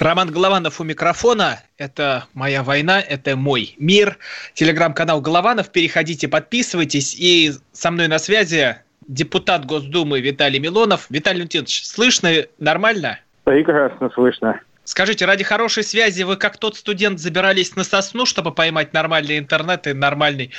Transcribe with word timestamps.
Роман 0.00 0.30
Голованов 0.30 0.80
у 0.80 0.84
микрофона. 0.84 1.60
Это 1.76 2.26
моя 2.32 2.62
война, 2.62 3.00
это 3.00 3.36
мой 3.36 3.74
мир. 3.78 4.18
Телеграм-канал 4.54 5.20
Голованов. 5.20 5.70
Переходите, 5.70 6.28
подписывайтесь. 6.28 7.16
И 7.18 7.52
со 7.72 7.90
мной 7.90 8.06
на 8.06 8.20
связи 8.20 8.76
депутат 9.08 9.64
Госдумы 9.66 10.20
Виталий 10.20 10.60
Милонов. 10.60 11.06
Виталий 11.10 11.38
Леонтьевич, 11.38 11.84
слышно 11.84 12.30
нормально? 12.58 13.18
Прекрасно 13.42 14.08
слышно. 14.14 14.60
Скажите, 14.84 15.26
ради 15.26 15.42
хорошей 15.42 15.82
связи 15.82 16.22
вы 16.22 16.36
как 16.36 16.58
тот 16.58 16.76
студент 16.76 17.18
забирались 17.18 17.74
на 17.74 17.82
сосну, 17.82 18.24
чтобы 18.24 18.52
поймать 18.52 18.92
нормальный 18.92 19.38
интернет 19.38 19.86
и 19.88 19.94
нормальный, 19.94 20.52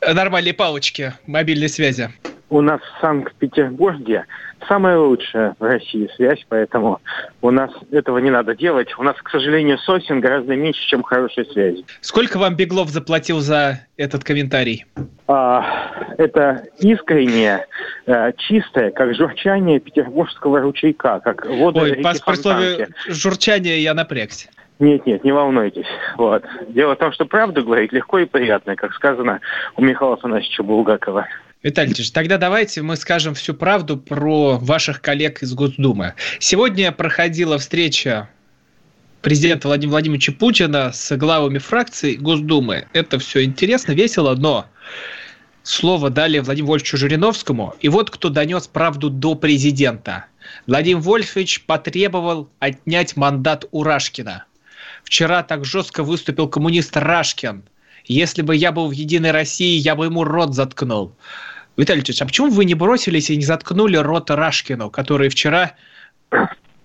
нормальные 0.00 0.54
палочки 0.54 1.14
мобильной 1.26 1.68
связи? 1.68 2.10
У 2.48 2.60
нас 2.60 2.80
в 2.80 3.00
Санкт-Петербурге 3.00 4.24
самая 4.68 4.98
лучшая 4.98 5.56
в 5.58 5.64
России 5.64 6.08
связь, 6.14 6.44
поэтому 6.48 7.00
у 7.42 7.50
нас 7.50 7.70
этого 7.90 8.18
не 8.18 8.30
надо 8.30 8.54
делать. 8.54 8.88
У 8.98 9.02
нас, 9.02 9.16
к 9.20 9.30
сожалению, 9.30 9.78
сосен 9.78 10.20
гораздо 10.20 10.54
меньше, 10.54 10.80
чем 10.88 11.02
хорошей 11.02 11.44
связи. 11.46 11.84
Сколько 12.00 12.38
вам 12.38 12.54
Беглов 12.54 12.90
заплатил 12.90 13.40
за 13.40 13.80
этот 13.96 14.22
комментарий? 14.22 14.84
А, 15.26 16.14
это 16.18 16.64
искреннее, 16.78 17.66
а, 18.06 18.30
чистое, 18.32 18.92
как 18.92 19.14
журчание 19.16 19.80
петербургского 19.80 20.60
ручейка, 20.60 21.20
как 21.20 21.46
вода 21.46 21.80
Ой, 21.80 21.90
реки 21.90 22.02
по, 22.02 22.14
по 22.32 22.34
слове 22.36 22.88
журчания 23.08 23.76
я 23.78 23.92
напрягся. 23.92 24.48
Нет, 24.78 25.06
нет, 25.06 25.24
не 25.24 25.32
волнуйтесь. 25.32 25.86
Вот. 26.16 26.44
Дело 26.68 26.94
в 26.94 26.98
том, 26.98 27.10
что 27.12 27.24
правду 27.24 27.64
говорить 27.64 27.92
легко 27.92 28.18
и 28.18 28.26
приятно, 28.26 28.76
как 28.76 28.92
сказано 28.92 29.40
у 29.76 29.82
Михаила 29.82 30.14
Афанасьевича 30.14 30.62
Булгакова. 30.62 31.26
Виталий 31.66 31.94
тогда 32.12 32.38
давайте 32.38 32.80
мы 32.80 32.94
скажем 32.94 33.34
всю 33.34 33.52
правду 33.52 33.96
про 33.96 34.56
ваших 34.56 35.00
коллег 35.00 35.42
из 35.42 35.52
Госдумы. 35.52 36.14
Сегодня 36.38 36.92
проходила 36.92 37.58
встреча 37.58 38.28
президента 39.20 39.66
Владимира 39.66 39.94
Владимировича 39.94 40.32
Путина 40.32 40.92
с 40.92 41.16
главами 41.16 41.58
фракций 41.58 42.14
Госдумы. 42.18 42.86
Это 42.92 43.18
все 43.18 43.42
интересно, 43.42 43.90
весело, 43.94 44.36
но 44.36 44.66
слово 45.64 46.08
дали 46.08 46.38
Владимиру 46.38 46.68
Вольфовичу 46.68 46.98
Жириновскому. 46.98 47.74
И 47.80 47.88
вот 47.88 48.10
кто 48.10 48.28
донес 48.28 48.68
правду 48.68 49.10
до 49.10 49.34
президента. 49.34 50.26
Владимир 50.68 51.00
Вольфович 51.00 51.64
потребовал 51.64 52.48
отнять 52.60 53.16
мандат 53.16 53.64
у 53.72 53.82
Рашкина. 53.82 54.44
Вчера 55.02 55.42
так 55.42 55.64
жестко 55.64 56.04
выступил 56.04 56.46
коммунист 56.46 56.96
Рашкин. 56.96 57.64
Если 58.04 58.42
бы 58.42 58.54
я 58.54 58.70
был 58.70 58.86
в 58.86 58.92
«Единой 58.92 59.32
России», 59.32 59.76
я 59.76 59.96
бы 59.96 60.04
ему 60.04 60.22
рот 60.22 60.54
заткнул. 60.54 61.12
Виталий 61.76 62.02
Ильич, 62.02 62.22
а 62.22 62.26
почему 62.26 62.48
вы 62.48 62.64
не 62.64 62.74
бросились 62.74 63.30
и 63.30 63.36
не 63.36 63.44
заткнули 63.44 63.96
рот 63.96 64.30
Рашкину, 64.30 64.90
который 64.90 65.28
вчера 65.28 65.72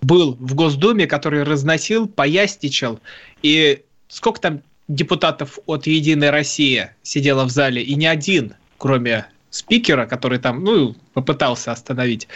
был 0.02 0.36
в 0.38 0.54
Госдуме, 0.54 1.06
который 1.06 1.44
разносил, 1.44 2.08
поясничал, 2.08 3.00
и 3.42 3.82
сколько 4.08 4.40
там 4.40 4.62
депутатов 4.88 5.58
от 5.66 5.86
«Единой 5.86 6.30
России» 6.30 6.90
сидело 7.02 7.44
в 7.44 7.50
зале, 7.50 7.82
и 7.82 7.94
не 7.94 8.06
один, 8.06 8.54
кроме 8.78 9.26
спикера, 9.50 10.06
который 10.06 10.38
там, 10.38 10.64
ну, 10.64 10.94
попытался 11.14 11.72
остановить 11.72 12.28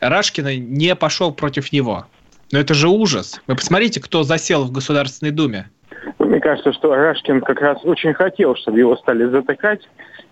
Рашкина, 0.00 0.56
не 0.56 0.94
пошел 0.94 1.32
против 1.32 1.72
него. 1.72 2.06
Но 2.52 2.60
это 2.60 2.74
же 2.74 2.88
ужас. 2.88 3.40
Вы 3.46 3.56
посмотрите, 3.56 4.00
кто 4.00 4.22
засел 4.22 4.64
в 4.64 4.70
Государственной 4.70 5.32
Думе. 5.32 5.68
Мне 6.18 6.40
кажется, 6.40 6.72
что 6.72 6.94
Рашкин 6.94 7.40
как 7.40 7.60
раз 7.60 7.78
очень 7.82 8.14
хотел, 8.14 8.54
чтобы 8.56 8.78
его 8.78 8.96
стали 8.96 9.24
затыкать 9.28 9.80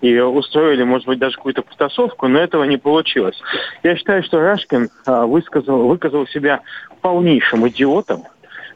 и 0.05 0.21
устроили, 0.21 0.83
может 0.83 1.07
быть, 1.07 1.19
даже 1.19 1.37
какую-то 1.37 1.63
потасовку, 1.63 2.29
но 2.29 2.39
этого 2.39 2.65
не 2.65 2.77
получилось. 2.77 3.41
Я 3.83 3.97
считаю, 3.97 4.23
что 4.23 4.39
Рашкин 4.39 4.91
а, 5.07 5.25
высказал, 5.25 5.87
выказал 5.89 6.27
себя 6.27 6.61
полнейшим 7.01 7.67
идиотом. 7.69 8.25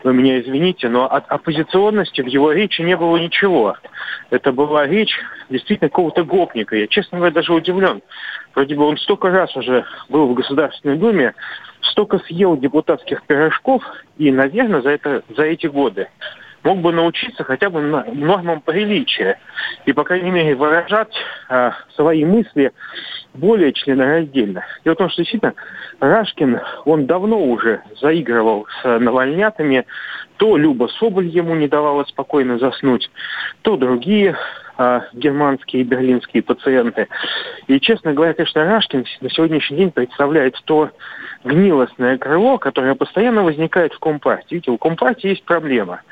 Вы 0.05 0.15
меня 0.15 0.41
извините, 0.41 0.89
но 0.89 1.05
от 1.05 1.29
оппозиционности 1.29 2.23
в 2.23 2.27
его 2.27 2.53
речи 2.53 2.81
не 2.81 2.97
было 2.97 3.19
ничего. 3.19 3.77
Это 4.31 4.53
была 4.53 4.87
речь 4.87 5.19
действительно 5.51 5.91
какого-то 5.91 6.25
гопника. 6.25 6.77
Я, 6.77 6.87
честно 6.87 7.19
говоря, 7.19 7.35
даже 7.35 7.53
удивлен. 7.53 8.01
Вроде 8.55 8.75
бы 8.75 8.85
он 8.85 8.97
столько 8.97 9.29
раз 9.29 9.55
уже 9.55 9.85
был 10.09 10.29
в 10.29 10.35
Государственной 10.35 10.97
Думе, 10.97 11.35
столько 11.83 12.21
съел 12.21 12.57
депутатских 12.57 13.23
пирожков, 13.25 13.83
и, 14.17 14.31
наверное, 14.31 14.81
за, 14.81 14.91
это, 14.91 15.23
за 15.37 15.43
эти 15.43 15.67
годы 15.67 16.09
мог 16.65 16.79
бы 16.79 16.93
научиться 16.93 17.45
хотя 17.45 17.71
бы 17.71 17.81
нормам 17.81 18.61
приличия 18.61 19.39
и, 19.87 19.93
по 19.93 20.05
крайней 20.05 20.31
мере, 20.31 20.55
выражать 20.55 21.15
а, 21.49 21.75
свои 21.95 22.25
мысли 22.25 22.73
более 23.39 23.73
членораздельно. 23.73 24.65
Дело 24.85 24.95
в 24.95 24.99
том, 24.99 25.09
что 25.09 25.23
действительно 25.23 25.55
Рашкин, 26.01 26.61
он 26.85 27.07
давно 27.07 27.43
уже 27.43 27.83
заигрывал 28.01 28.67
с 28.83 28.99
навальнятами, 28.99 29.87
то 30.37 30.57
Люба 30.57 30.89
Соболь 30.99 31.27
ему 31.27 31.55
не 31.55 31.69
давала 31.69 32.05
спокойно 32.05 32.59
заснуть, 32.59 33.11
то 33.63 33.77
другие 33.77 34.37
а, 34.81 35.03
германские 35.13 35.83
и 35.83 35.85
берлинские 35.85 36.43
пациенты. 36.43 37.09
И, 37.67 37.81
честно 37.81 38.13
говоря, 38.13 38.35
конечно, 38.35 38.65
Рашкин 38.65 39.05
на 39.21 39.31
сегодняшний 39.31 39.77
день 39.77 39.91
представляет 39.91 40.55
то 40.65 40.91
гнилостное 41.45 42.17
крыло, 42.17 42.59
которое 42.59 42.95
постоянно 42.95 43.43
возникает 43.43 43.93
в 43.93 43.99
Компартии. 43.99 44.55
Видите, 44.55 44.71
у 44.71 44.79
Компартии 44.79 45.31
есть 45.31 45.45
проблема. 45.45 46.03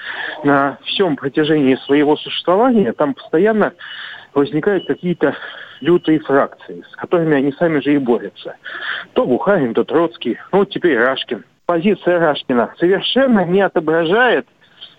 На 0.43 0.79
всем 0.83 1.15
протяжении 1.15 1.77
своего 1.77 2.17
существования 2.17 2.93
там 2.93 3.15
постоянно 3.15 3.73
возникают 4.35 4.87
какие-то 4.87 5.37
лютые 5.81 6.21
фракции, 6.21 6.85
с 6.91 6.97
которыми 6.97 7.37
они 7.37 7.53
сами 7.53 7.81
же 7.81 7.95
и 7.95 7.99
борются. 7.99 8.57
То 9.13 9.27
Бухарин, 9.27 9.75
то 9.75 9.85
Троцкий, 9.85 10.39
ну 10.53 10.59
вот 10.61 10.71
теперь 10.71 10.99
Рашкин. 10.99 11.45
Позиция 11.67 12.19
Рашкина 12.19 12.75
совершенно 12.79 13.45
не 13.45 13.61
отображает 13.61 14.47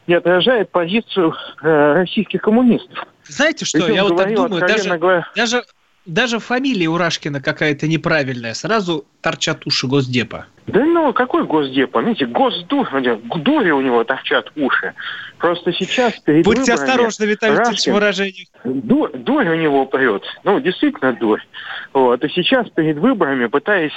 не 0.07 0.13
отражает 0.15 0.71
позицию 0.71 1.35
э, 1.61 1.93
российских 1.93 2.41
коммунистов. 2.41 3.05
Знаете 3.25 3.65
что, 3.65 3.79
Причем 3.79 3.93
я 3.93 4.03
вот 4.05 4.15
так 4.15 4.33
думаю, 4.33 4.61
даже, 4.65 4.97
говоря, 4.97 5.27
даже, 5.35 5.63
даже 6.07 6.39
фамилия 6.39 6.87
у 6.87 6.97
Рашкина 6.97 7.41
какая-то 7.41 7.87
неправильная. 7.87 8.53
Сразу 8.53 9.05
торчат 9.21 9.67
уши 9.67 9.87
Госдепа. 9.87 10.45
Да 10.67 10.83
ну, 10.83 11.13
какой 11.13 11.45
госдеп? 11.45 11.95
Видите, 11.97 12.25
госдур, 12.25 12.89
дури 12.91 13.71
у 13.71 13.81
него 13.81 14.03
торчат 14.03 14.51
уши. 14.55 14.93
Просто 15.37 15.71
сейчас 15.71 16.19
перед 16.19 16.43
Будьте 16.43 16.73
выборами 16.73 16.91
осторожны, 16.91 17.25
Виталий 17.25 17.55
Ильич, 17.55 17.85
в 17.85 17.93
выражениях. 17.93 18.47
Дурь, 18.63 19.11
дурь 19.13 19.47
у 19.47 19.55
него 19.55 19.85
прет. 19.85 20.23
Ну, 20.43 20.59
действительно 20.59 21.13
дурь. 21.13 21.41
Вот. 21.93 22.23
И 22.23 22.29
сейчас 22.29 22.69
перед 22.69 22.97
выборами, 22.97 23.45
пытаясь 23.45 23.93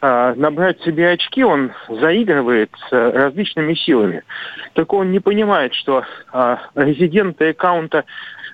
а, 0.00 0.34
набрать 0.34 0.80
себе 0.82 1.10
очки, 1.10 1.44
он 1.44 1.72
заигрывает 1.88 2.70
с 2.88 2.92
а, 2.92 3.12
различными 3.12 3.74
силами. 3.74 4.22
Только 4.72 4.94
он 4.94 5.12
не 5.12 5.20
понимает, 5.20 5.74
что 5.74 6.04
а, 6.32 6.58
резиденты 6.74 7.50
аккаунта 7.50 8.04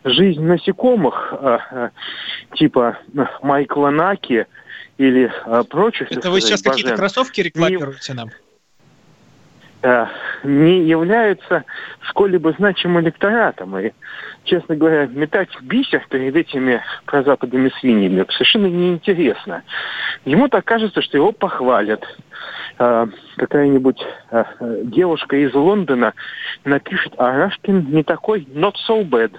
«Жизнь 0.07 0.41
насекомых» 0.41 1.33
а, 1.33 1.61
а, 1.71 1.91
типа 2.55 2.99
а, 3.17 3.27
Майкла 3.43 3.91
Наки 3.91 4.47
или 4.99 5.33
а, 5.45 5.65
прочих, 5.65 6.11
Это 6.13 6.31
вы 6.31 6.41
сейчас 6.41 6.63
какие-то 6.63 6.95
кроссовки 6.95 7.41
рекламируете 7.41 8.15
нам? 8.15 8.31
Не 10.45 10.85
являются 10.85 11.65
сколь-либо 12.09 12.53
значимым 12.53 13.05
электоратом. 13.05 13.79
И, 13.79 13.93
честно 14.45 14.77
говоря, 14.77 15.07
метать 15.07 15.51
бисер 15.63 16.07
перед 16.09 16.35
этими 16.37 16.83
прозападными 17.05 17.71
свиньями 17.81 18.25
совершенно 18.31 18.67
неинтересно. 18.67 19.63
Ему 20.25 20.49
так 20.49 20.65
кажется, 20.65 21.03
что 21.03 21.17
его 21.17 21.33
похвалят. 21.33 22.05
Э, 22.79 23.07
какая-нибудь 23.37 24.05
э, 24.31 24.45
девушка 24.85 25.37
из 25.37 25.55
Лондона 25.55 26.13
напишет, 26.65 27.15
а 27.17 27.37
Рашкин 27.37 27.91
не 27.91 28.03
такой 28.03 28.47
not 28.55 28.75
so 28.89 29.03
bad. 29.03 29.33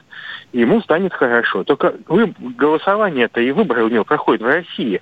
Ему 0.54 0.82
станет 0.82 1.14
хорошо. 1.14 1.64
Только 1.64 1.94
вы, 2.08 2.34
голосование-то 2.40 3.42
и 3.42 3.52
выборы 3.52 3.84
у 3.84 3.90
него 3.90 4.06
проходят 4.06 4.42
в 4.42 4.46
России, 4.46 5.02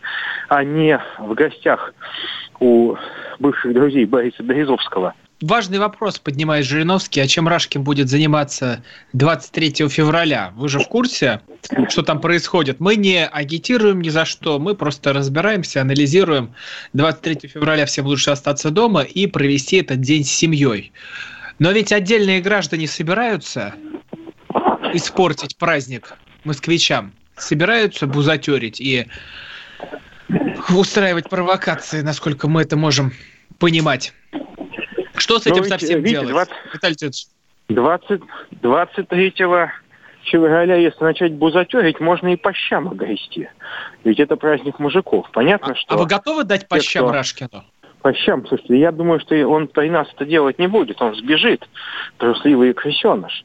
а 0.50 0.64
не 0.64 1.00
в 1.20 1.34
гостях 1.34 1.94
у 2.60 2.96
бывших 3.40 3.74
друзей 3.74 4.06
Бориса 4.06 4.44
Березовского. 4.44 5.14
Важный 5.42 5.80
вопрос 5.80 6.20
поднимает 6.20 6.66
Жириновский, 6.66 7.20
а 7.20 7.28
чем 7.28 7.48
Рашкин 7.48 7.84
будет 7.84 8.10
заниматься 8.10 8.84
23 9.14 9.90
февраля? 9.90 10.54
Вы 10.56 10.70
же 10.70 10.80
в 10.80 10.88
курсе, 10.88 11.42
что 11.90 12.04
там 12.04 12.22
происходит? 12.22 12.80
Мы 12.80 12.96
не 12.96 13.26
агитируем 13.26 14.02
ни 14.02 14.10
за 14.10 14.26
что, 14.26 14.60
мы 14.60 14.76
просто 14.76 15.14
разбираемся, 15.14 15.82
анализируем. 15.82 16.54
23 16.94 17.50
февраля 17.50 17.86
всем 17.86 18.06
лучше 18.06 18.32
остаться 18.32 18.72
дома 18.72 19.02
и 19.02 19.28
провести 19.28 19.78
этот 19.78 20.02
день 20.02 20.24
с 20.24 20.32
семьей. 20.32 20.92
Но 21.60 21.72
ведь 21.72 21.92
отдельные 21.92 22.42
граждане 22.42 22.88
собираются 22.88 23.76
испортить 24.94 25.58
праздник 25.58 26.14
москвичам, 26.44 27.14
собираются 27.38 28.08
бузатерить 28.08 28.80
и 28.80 29.08
устраивать 30.70 31.30
провокации, 31.30 32.02
насколько 32.02 32.48
мы 32.48 32.62
это 32.62 32.76
можем 32.76 33.14
понимать. 33.60 34.14
Что 35.18 35.40
с 35.40 35.48
этим 35.48 35.64
ведь, 35.64 35.70
совсем 35.70 36.02
видите, 36.02 36.26
делать, 36.26 36.30
20, 36.30 36.54
Виталий 36.74 36.96
20, 37.70 38.22
23 38.62 39.34
февраля, 40.26 40.76
если 40.76 41.04
начать 41.04 41.34
бузатерить, 41.34 42.00
можно 42.00 42.34
и 42.34 42.36
по 42.36 42.54
щам 42.54 42.90
огрести. 42.90 43.50
Ведь 44.04 44.20
это 44.20 44.36
праздник 44.36 44.80
мужиков. 44.80 45.30
Понятно, 45.32 45.74
а, 45.74 45.76
что... 45.76 45.96
А 45.96 45.98
вы 45.98 46.06
готовы 46.06 46.44
дать 46.44 46.68
по 46.68 46.80
щам 46.80 47.06
кто... 47.06 47.14
Рашкину? 47.14 47.64
По 48.02 48.14
щам, 48.14 48.46
слушайте, 48.48 48.78
я 48.78 48.92
думаю, 48.92 49.20
что 49.20 49.36
он 49.48 49.68
при 49.68 49.90
нас 49.90 50.08
это 50.14 50.26
делать 50.26 50.60
не 50.60 50.68
будет. 50.68 51.02
Он 51.02 51.16
сбежит, 51.16 51.68
трусливый 52.18 52.74
крысеныш. 52.74 53.44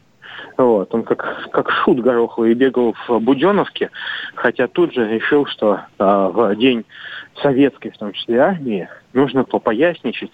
Вот. 0.57 0.95
Он 0.95 1.03
как, 1.03 1.51
как 1.51 1.71
шут 1.71 2.01
гороховый 2.01 2.55
бегал 2.55 2.95
в 3.07 3.19
Буденовке, 3.21 3.91
хотя 4.35 4.69
тут 4.69 4.93
же 4.93 5.09
решил, 5.09 5.47
что 5.47 5.81
а, 5.99 6.29
в 6.29 6.55
день 6.57 6.85
советской, 7.43 7.91
в 7.91 7.99
том 7.99 8.13
числе 8.13 8.41
армии, 8.41 8.89
нужно 9.13 9.45
попоясничать 9.45 10.31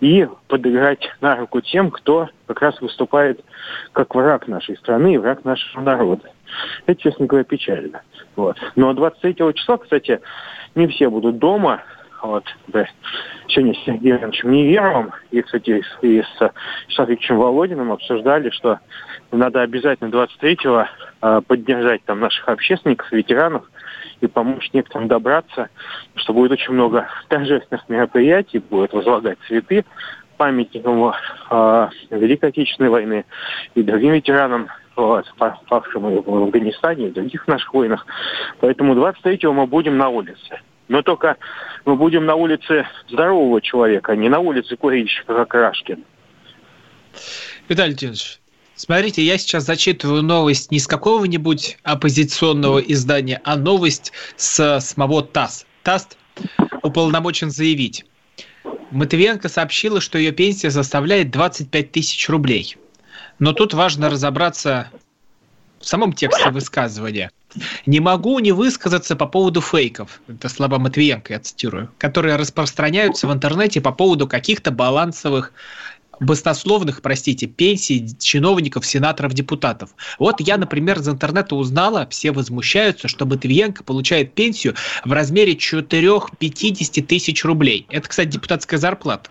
и 0.00 0.28
подыграть 0.48 1.08
на 1.20 1.36
руку 1.36 1.60
тем, 1.60 1.90
кто 1.90 2.28
как 2.46 2.62
раз 2.62 2.80
выступает 2.80 3.44
как 3.92 4.14
враг 4.14 4.48
нашей 4.48 4.76
страны 4.76 5.14
и 5.14 5.18
враг 5.18 5.44
нашего 5.44 5.82
народа. 5.82 6.30
Это, 6.86 7.00
честно 7.00 7.26
говоря, 7.26 7.44
печально. 7.44 8.02
Вот. 8.36 8.56
Но 8.76 8.92
23 8.92 9.54
числа, 9.54 9.78
кстати, 9.78 10.20
не 10.74 10.86
все 10.88 11.08
будут 11.10 11.38
дома. 11.38 11.82
Вот, 12.22 12.44
да, 12.68 12.86
сегодня 13.48 13.74
с 13.74 13.84
Сергеем 13.84 14.16
Ивановичем 14.16 14.50
Неверовым 14.50 15.12
и, 15.30 15.42
кстати, 15.42 15.82
и 16.00 16.22
с 16.22 16.52
Шафиковичем 16.88 17.36
Володиным 17.36 17.92
обсуждали, 17.92 18.50
что 18.50 18.78
надо 19.30 19.60
обязательно 19.60 20.08
23-го 20.08 20.86
э, 21.20 21.40
поддержать 21.46 22.02
там 22.04 22.20
наших 22.20 22.48
общественников, 22.48 23.12
ветеранов, 23.12 23.64
и 24.20 24.26
помочь 24.26 24.70
некоторым 24.72 25.08
добраться, 25.08 25.68
что 26.14 26.32
будет 26.32 26.52
очень 26.52 26.72
много 26.72 27.08
торжественных 27.28 27.88
мероприятий, 27.88 28.58
будет 28.58 28.92
возлагать 28.92 29.38
цветы 29.46 29.84
памятникам 30.36 31.12
э, 31.50 31.88
Великой 32.10 32.50
Отечественной 32.50 32.90
войны 32.90 33.24
и 33.74 33.82
другим 33.82 34.12
ветеранам, 34.12 34.68
вот, 34.96 35.26
павшим 35.68 36.22
в 36.22 36.42
Афганистане 36.44 37.08
и 37.08 37.12
других 37.12 37.46
наших 37.48 37.72
войнах. 37.74 38.06
Поэтому 38.60 38.94
23-го 38.94 39.52
мы 39.52 39.66
будем 39.66 39.96
на 39.98 40.08
улице. 40.08 40.60
Но 40.88 41.02
только 41.02 41.36
мы 41.84 41.96
будем 41.96 42.26
на 42.26 42.34
улице 42.34 42.86
здорового 43.08 43.60
человека, 43.60 44.12
а 44.12 44.16
не 44.16 44.28
на 44.28 44.38
улице 44.38 44.76
курильщика, 44.76 45.34
как 45.34 45.54
Рашкин. 45.54 46.04
Виталий 47.68 47.96
Леонидович, 47.98 48.40
Смотрите, 48.76 49.22
я 49.22 49.38
сейчас 49.38 49.64
зачитываю 49.64 50.22
новость 50.22 50.72
не 50.72 50.80
с 50.80 50.88
какого-нибудь 50.88 51.78
оппозиционного 51.84 52.80
издания, 52.80 53.40
а 53.44 53.56
новость 53.56 54.12
с 54.36 54.80
самого 54.80 55.22
ТАСС. 55.22 55.64
ТАСС 55.84 56.08
уполномочен 56.82 57.50
заявить. 57.50 58.04
Матвиенко 58.90 59.48
сообщила, 59.48 60.00
что 60.00 60.18
ее 60.18 60.32
пенсия 60.32 60.70
составляет 60.70 61.30
25 61.30 61.92
тысяч 61.92 62.28
рублей. 62.28 62.76
Но 63.38 63.52
тут 63.52 63.74
важно 63.74 64.10
разобраться 64.10 64.90
в 65.78 65.86
самом 65.86 66.12
тексте 66.12 66.50
высказывания. 66.50 67.30
Не 67.86 68.00
могу 68.00 68.38
не 68.38 68.52
высказаться 68.52 69.16
по 69.16 69.26
поводу 69.26 69.60
фейков, 69.60 70.20
это 70.28 70.48
слова 70.48 70.78
Матвиенко, 70.78 71.32
я 71.32 71.40
цитирую, 71.40 71.90
которые 71.98 72.36
распространяются 72.36 73.26
в 73.26 73.32
интернете 73.32 73.80
по 73.80 73.92
поводу 73.92 74.26
каких-то 74.26 74.70
балансовых 74.70 75.52
баснословных, 76.20 77.02
простите, 77.02 77.46
пенсий 77.46 78.16
чиновников, 78.18 78.86
сенаторов, 78.86 79.34
депутатов. 79.34 79.90
Вот 80.18 80.40
я, 80.40 80.56
например, 80.56 80.98
из 80.98 81.08
интернета 81.08 81.54
узнала, 81.56 82.06
все 82.10 82.32
возмущаются, 82.32 83.08
что 83.08 83.26
Матвиенко 83.26 83.84
получает 83.84 84.34
пенсию 84.34 84.74
в 85.04 85.12
размере 85.12 85.54
4-50 85.54 87.02
тысяч 87.02 87.44
рублей. 87.44 87.86
Это, 87.90 88.08
кстати, 88.08 88.28
депутатская 88.28 88.78
зарплата. 88.78 89.30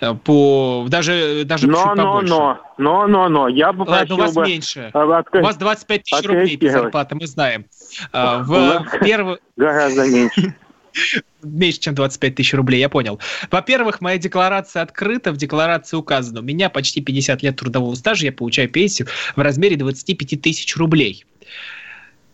Э, 0.00 0.14
по, 0.14 0.86
даже, 0.88 1.44
даже 1.44 1.66
но, 1.66 1.76
чуть 1.76 2.02
побольше. 2.02 2.28
Но, 2.28 2.58
но, 2.78 3.06
но, 3.06 3.28
но, 3.28 3.48
я 3.48 3.72
бы 3.72 3.84
Ладно, 3.84 4.14
у 4.14 4.18
вас 4.18 4.34
бы 4.34 4.44
меньше. 4.44 4.90
Отк... 4.92 5.34
У 5.34 5.40
вас 5.42 5.56
25 5.56 6.02
тысяч 6.02 6.26
рублей 6.26 6.58
зарплата, 6.60 7.14
мы 7.14 7.26
знаем. 7.26 7.66
Э, 8.12 8.38
в, 8.42 8.48
в 8.48 8.98
первый... 9.00 9.38
Гораздо 9.56 10.06
меньше 10.06 10.54
меньше, 11.42 11.80
чем 11.80 11.94
25 11.94 12.34
тысяч 12.34 12.54
рублей, 12.54 12.80
я 12.80 12.88
понял. 12.88 13.18
Во-первых, 13.50 14.00
моя 14.00 14.18
декларация 14.18 14.82
открыта, 14.82 15.32
в 15.32 15.36
декларации 15.36 15.96
указано, 15.96 16.40
у 16.40 16.42
меня 16.42 16.70
почти 16.70 17.00
50 17.00 17.42
лет 17.42 17.56
трудового 17.56 17.94
стажа, 17.94 18.26
я 18.26 18.32
получаю 18.32 18.68
пенсию 18.68 19.08
в 19.36 19.40
размере 19.40 19.76
25 19.76 20.40
тысяч 20.40 20.76
рублей. 20.76 21.24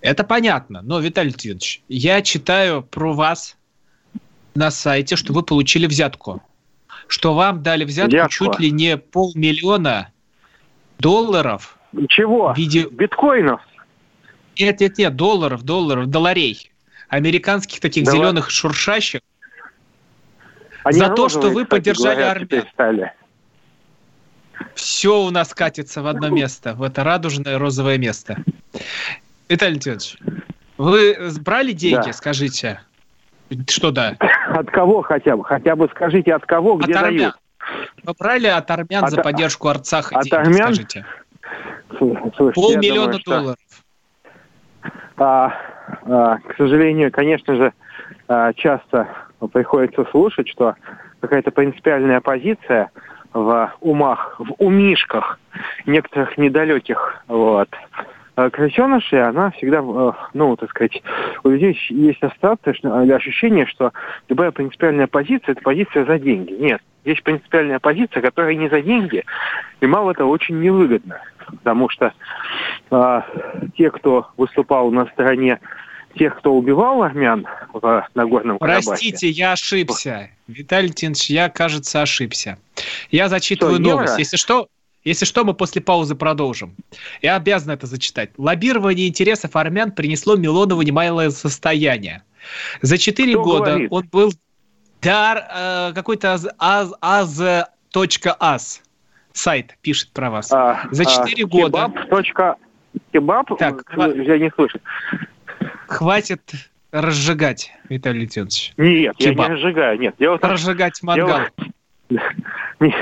Это 0.01 0.25
понятно, 0.25 0.83
но, 0.83 1.01
Виталий 1.01 1.35
Леонидович, 1.37 1.83
я 1.89 2.23
читаю 2.23 2.83
про 2.83 3.13
вас 3.13 3.57
на 4.55 4.71
сайте, 4.71 5.17
что 5.17 5.33
вы 5.33 5.43
получили 5.43 5.87
взятку. 5.87 6.43
Что 7.09 7.35
вам 7.35 7.63
дали 7.63 7.85
взятку 7.85 8.11
Взятку. 8.11 8.31
чуть 8.31 8.61
ли 8.61 8.71
не 8.71 8.97
полмиллиона 8.97 10.13
долларов. 10.99 11.79
Чего? 12.09 12.53
В 12.53 12.59
виде... 12.59 12.87
Биткоинов? 12.91 13.61
Нет, 14.59 14.81
нет, 14.81 14.99
нет, 14.99 15.17
долларов, 15.17 15.63
долларов, 15.63 16.07
долларей 16.07 16.71
американских 17.09 17.81
таких 17.81 18.05
да 18.05 18.13
зеленых 18.13 18.45
ладно. 18.45 18.51
шуршащих, 18.51 19.21
Они 20.85 20.99
за 20.99 21.09
то, 21.11 21.29
что 21.29 21.51
вы 21.51 21.65
поддержали 21.65 22.23
армию. 22.23 22.65
Все 24.75 25.21
у 25.21 25.31
нас 25.31 25.55
катится 25.55 26.03
в 26.03 26.07
одно 26.07 26.29
место, 26.29 26.75
в 26.75 26.83
это 26.83 27.05
радужное 27.05 27.59
розовое 27.59 27.99
место. 27.99 28.39
Виталий 29.49 29.81
Леонидович, 29.85 30.17
вы 30.77 31.17
брали 31.41 31.73
деньги, 31.73 32.07
да. 32.07 32.13
скажите? 32.13 32.81
Что 33.69 33.91
да? 33.91 34.17
От 34.51 34.71
кого 34.71 35.03
хотя 35.03 35.37
бы? 35.37 35.45
Хотя 35.45 35.75
бы 35.75 35.89
скажите, 35.95 36.35
от 36.35 36.45
кого, 36.45 36.77
где 36.77 36.93
от 36.93 37.03
армян. 37.03 37.19
дают? 37.19 37.35
Вы 38.03 38.15
брали 38.19 38.47
от 38.47 38.71
армян 38.71 39.05
от, 39.05 39.11
за 39.11 39.23
поддержку 39.23 39.69
Арцаха 39.69 40.17
от 40.19 40.25
деньги, 40.25 40.37
армян? 40.37 40.75
скажите? 40.75 41.07
Слушайте, 41.97 42.53
Полмиллиона 42.55 43.13
думаю, 43.13 43.23
долларов. 43.25 43.57
А, 45.19 45.53
а, 46.05 46.39
к 46.39 46.57
сожалению, 46.57 47.11
конечно 47.11 47.55
же, 47.57 47.73
а, 48.29 48.53
часто 48.53 49.09
приходится 49.53 50.05
слушать, 50.11 50.49
что 50.49 50.75
какая-то 51.21 51.51
принципиальная 51.51 52.21
позиция 52.21 52.91
в 53.33 53.73
умах, 53.81 54.37
в 54.39 54.55
умишках 54.59 55.39
некоторых 55.87 56.39
недалеких 56.39 57.23
вот, 57.27 57.69
а, 58.37 58.51
крысенышей, 58.51 59.21
она 59.21 59.51
всегда, 59.51 59.79
э, 59.79 60.13
ну, 60.33 60.57
так 60.57 60.71
сказать, 60.71 61.03
у 61.43 61.49
людей 61.49 61.77
есть 61.89 62.23
ассоциация 62.23 62.75
или 62.75 63.13
ощущение, 63.13 63.67
что 63.67 63.93
любая 64.29 64.53
принципиальная 64.53 65.09
позиция– 65.09 65.53
это 65.55 65.63
позиция 65.63 66.05
за 66.05 66.19
деньги. 66.19 66.53
Нет, 66.53 66.81
есть 67.05 67.25
принципиальная 67.25 67.81
позиция, 67.81 68.23
которая 68.23 68.55
не 68.55 68.69
за 68.69 68.81
деньги, 68.81 69.25
и 69.81 69.87
мало 69.87 70.15
того, 70.15 70.31
очень 70.31 70.61
невыгодна. 70.61 71.21
Потому 71.49 71.89
что 71.89 72.13
э, 72.91 73.21
те, 73.77 73.91
кто 73.91 74.29
выступал 74.37 74.91
на 74.91 75.07
стороне 75.07 75.61
тех, 76.19 76.37
кто 76.39 76.55
убивал 76.55 77.03
армян 77.03 77.47
в 77.73 78.09
Нагорном 78.15 78.59
Карабахе... 78.59 78.89
Простите, 78.89 79.29
я 79.29 79.53
ошибся. 79.53 80.31
Виталий 80.47 80.91
Тинович, 80.91 81.31
я, 81.31 81.49
кажется, 81.49 82.03
ошибся. 82.03 82.59
Я 83.11 83.29
зачитываю 83.29 83.77
что, 83.77 83.83
новость. 83.83 84.09
Евро? 84.11 84.19
Если 84.19 84.37
что, 84.37 84.69
если 85.05 85.25
что, 85.25 85.45
мы 85.45 85.55
после 85.55 85.81
паузы 85.81 86.15
продолжим. 86.15 86.75
Я 87.23 87.37
обязан 87.37 87.71
это 87.71 87.87
зачитать. 87.87 88.31
Лоббирование 88.37 89.09
интересов 89.09 89.55
армян 89.57 89.93
принесло 89.93 90.37
Милонову 90.37 90.83
немалое 90.83 91.31
состояние. 91.31 92.23
За 92.83 92.99
четыре 92.99 93.35
года 93.35 93.71
говорит? 93.71 93.93
он 93.93 94.09
был 94.11 94.33
дар, 95.03 95.47
э, 95.51 95.93
какой-то 95.95 96.35
аз, 96.59 96.95
аз 97.01 98.83
сайт 99.39 99.77
пишет 99.83 100.13
про 100.13 100.31
вас. 100.31 100.53
А, 100.53 100.83
За 100.91 101.05
четыре 101.05 101.45
а, 101.45 101.47
года... 101.47 101.93
Кебаб. 102.11 102.59
Кебаб? 103.13 103.59
Так, 103.59 103.85
я 103.97 104.39
не 104.39 104.51
слышу. 104.51 104.79
Хватит 105.87 106.43
разжигать, 106.93 107.73
Виталий 107.89 108.21
Леонидович. 108.21 108.73
Нет, 108.77 109.17
кебаб. 109.17 109.39
я 109.39 109.49
не 109.49 109.55
разжигаю, 109.55 109.99
нет. 109.99 110.15
Я 110.19 110.31
вот... 110.33 110.45
Разжигать 110.45 111.03
мангал. 111.03 111.41
Нет, 112.81 112.95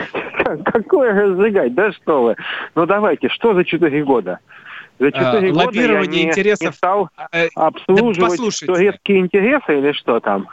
какое 0.64 1.12
разжигать? 1.12 1.74
Да 1.74 1.92
что 1.92 2.24
вы? 2.24 2.36
Ну 2.74 2.86
давайте, 2.86 3.28
что 3.28 3.54
за 3.54 3.64
четыре 3.64 4.02
года? 4.02 4.40
За 4.98 5.12
четыре 5.12 5.50
а, 5.50 5.52
года 5.52 5.80
я 5.80 6.06
не, 6.06 6.24
интересов... 6.24 6.66
не 6.66 6.72
стал 6.72 7.10
э, 7.30 7.48
обслуживать 7.54 8.40
да 8.40 8.66
турецкие 8.66 9.20
интересы 9.20 9.78
или 9.78 9.92
что 9.92 10.18
там? 10.18 10.48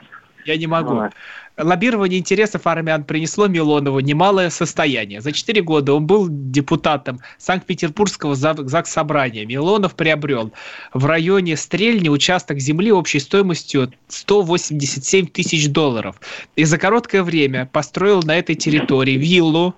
Я 0.46 0.58
не 0.58 0.68
могу. 0.68 0.96
Вот. 0.96 1.12
лоббирование 1.58 2.20
интересов 2.20 2.66
армян 2.68 3.04
принесло 3.04 3.48
Милонову 3.48 4.00
немалое 4.00 4.50
состояние. 4.50 5.22
За 5.22 5.32
четыре 5.32 5.62
года 5.62 5.94
он 5.94 6.06
был 6.06 6.28
депутатом 6.30 7.20
Санкт-Петербургского 7.38 8.36
ЗАГС 8.36 8.92
Собрания. 8.92 9.46
Милонов 9.46 9.96
приобрел 9.96 10.52
в 10.94 11.06
районе 11.06 11.58
Стрельни 11.58 12.10
участок 12.10 12.60
земли 12.60 12.92
общей 12.92 13.20
стоимостью 13.20 13.92
187 14.08 15.28
тысяч 15.28 15.70
долларов. 15.70 16.20
И 16.56 16.64
за 16.64 16.78
короткое 16.78 17.24
время 17.24 17.70
построил 17.72 18.22
на 18.24 18.38
этой 18.38 18.56
территории 18.56 19.18
виллу, 19.18 19.76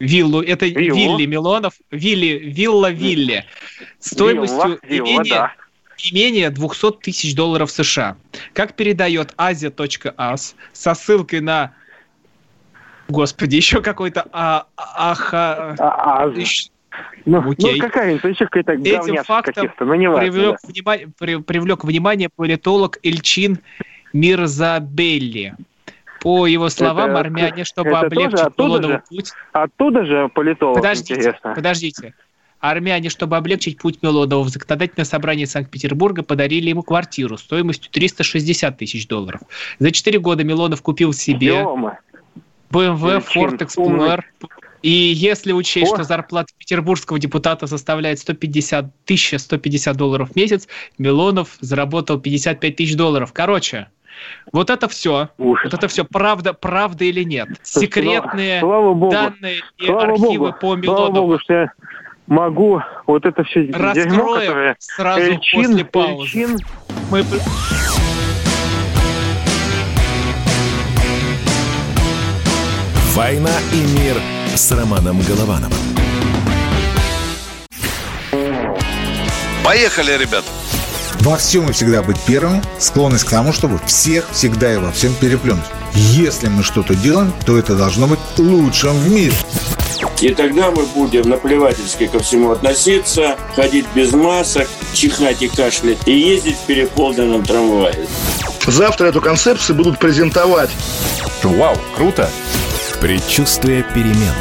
виллу, 0.00 0.42
это 0.42 0.66
Виллу. 0.66 0.96
Вилли 0.96 1.26
Милонов, 1.26 1.74
Вилли, 1.90 2.40
вилла 2.42 2.90
Вилли, 2.90 3.44
стоимостью 4.00 4.78
вилла, 4.82 5.06
имения, 5.06 5.30
да. 5.30 5.52
Имения 6.02 6.50
200 6.50 6.92
тысяч 7.00 7.34
долларов 7.34 7.70
США. 7.70 8.16
Как 8.52 8.74
передает 8.74 9.34
Asia.as 9.36 10.54
со 10.72 10.94
ссылкой 10.94 11.40
на 11.40 11.74
Господи, 13.08 13.56
еще 13.56 13.82
какой-то 13.82 14.26
а, 14.32 14.66
аха... 14.76 15.74
А, 15.78 16.24
а, 16.24 16.32
ну, 17.24 17.42
ну 17.42 17.78
какая-то 17.78 18.28
еще 18.28 18.46
какая-то 18.46 18.72
Этим 18.72 19.22
фактом 19.24 19.70
ну, 19.80 19.94
не 19.94 20.10
привлек, 20.10 20.58
да. 20.62 20.68
внимание, 20.68 21.08
при, 21.18 21.36
привлек 21.36 21.84
внимание 21.84 22.28
политолог 22.28 22.98
Эльчин 23.02 23.58
Мирзабелли. 24.12 25.54
По 26.20 26.46
его 26.46 26.68
словам, 26.68 27.10
это, 27.10 27.20
армяне, 27.20 27.64
чтобы 27.64 27.90
это 27.90 28.00
облегчить 28.00 28.58
Милонову 28.58 29.02
путь... 29.08 29.32
Оттуда 29.52 30.04
же 30.04 30.28
политолог, 30.28 30.76
подождите, 30.76 31.14
интересно. 31.14 31.54
Подождите. 31.54 32.14
Армяне, 32.60 33.08
чтобы 33.08 33.36
облегчить 33.36 33.78
путь 33.78 34.02
Милонова 34.02 34.44
в 34.44 34.48
законодательное 34.48 35.06
собрание 35.06 35.46
Санкт-Петербурга, 35.46 36.22
подарили 36.22 36.68
ему 36.68 36.82
квартиру 36.82 37.38
стоимостью 37.38 37.90
360 37.90 38.76
тысяч 38.76 39.08
долларов. 39.08 39.40
За 39.78 39.90
4 39.90 40.18
года 40.18 40.44
Милонов 40.44 40.82
купил 40.82 41.12
себе 41.12 41.66
BMW 42.70 43.24
Ford 43.34 43.58
Explorer. 43.58 44.22
И 44.82 44.90
если 44.90 45.52
учесть, 45.52 45.92
О. 45.92 45.96
что 45.96 46.04
зарплата 46.04 46.54
петербургского 46.56 47.18
депутата 47.18 47.66
составляет 47.66 48.18
150 48.18 48.86
тысяч 49.04 49.38
150 49.38 49.94
долларов 49.94 50.30
в 50.30 50.36
месяц, 50.36 50.68
Милонов 50.96 51.58
заработал 51.60 52.18
55 52.18 52.76
тысяч 52.76 52.96
долларов. 52.96 53.32
Короче, 53.34 53.88
вот 54.52 54.70
это 54.70 54.88
все. 54.88 55.28
Ужас. 55.36 55.64
Вот 55.64 55.74
это 55.74 55.88
все 55.88 56.04
правда, 56.04 56.54
правда 56.54 57.04
или 57.04 57.24
нет? 57.24 57.48
Секретные 57.62 58.60
слава, 58.60 58.96
слава 58.96 59.10
данные 59.10 59.60
и 59.78 59.86
слава 59.86 60.02
архивы 60.04 60.46
Богу. 60.46 60.58
по 60.60 60.76
Милонову. 60.76 61.06
Слава 61.06 61.10
Богу, 61.10 61.38
что 61.40 61.52
я 61.52 61.72
могу 62.30 62.80
вот 63.06 63.26
это 63.26 63.44
все 63.44 63.68
Раскроем 63.72 63.94
дерьмо, 63.94 64.34
которое... 64.34 64.76
сразу 64.78 65.20
Эльчин, 65.20 65.64
после 65.64 65.84
паузы. 65.84 66.22
Эльчин... 66.22 66.58
Мы... 67.10 67.24
«Война 73.14 73.50
и 73.72 73.98
мир» 73.98 74.16
с 74.54 74.70
Романом 74.70 75.20
Головановым. 75.22 75.76
Поехали, 79.64 80.12
ребят! 80.16 80.44
Во 81.20 81.36
всем 81.36 81.68
и 81.68 81.72
всегда 81.72 82.02
быть 82.02 82.18
первым, 82.26 82.62
склонность 82.78 83.24
к 83.24 83.30
тому, 83.30 83.52
чтобы 83.52 83.78
всех 83.84 84.30
всегда 84.30 84.72
и 84.72 84.78
во 84.78 84.90
всем 84.90 85.12
переплюнуть. 85.14 85.64
Если 85.92 86.48
мы 86.48 86.62
что-то 86.62 86.94
делаем, 86.94 87.32
то 87.44 87.58
это 87.58 87.76
должно 87.76 88.06
быть 88.06 88.20
лучшим 88.38 88.92
в 88.92 89.10
мире. 89.10 89.34
И 90.20 90.34
тогда 90.34 90.70
мы 90.70 90.84
будем 90.86 91.28
наплевательски 91.28 92.06
ко 92.06 92.18
всему 92.20 92.50
относиться, 92.50 93.36
ходить 93.56 93.86
без 93.94 94.12
масок, 94.12 94.68
чихать 94.92 95.42
и 95.42 95.48
кашлять 95.48 95.98
и 96.06 96.12
ездить 96.12 96.56
в 96.56 96.66
переполненном 96.66 97.44
трамвае. 97.44 98.06
Завтра 98.66 99.06
эту 99.06 99.20
концепцию 99.20 99.76
будут 99.76 99.98
презентовать. 99.98 100.70
Вау, 101.42 101.76
круто! 101.96 102.28
Предчувствие 103.00 103.82
перемен. 103.94 104.34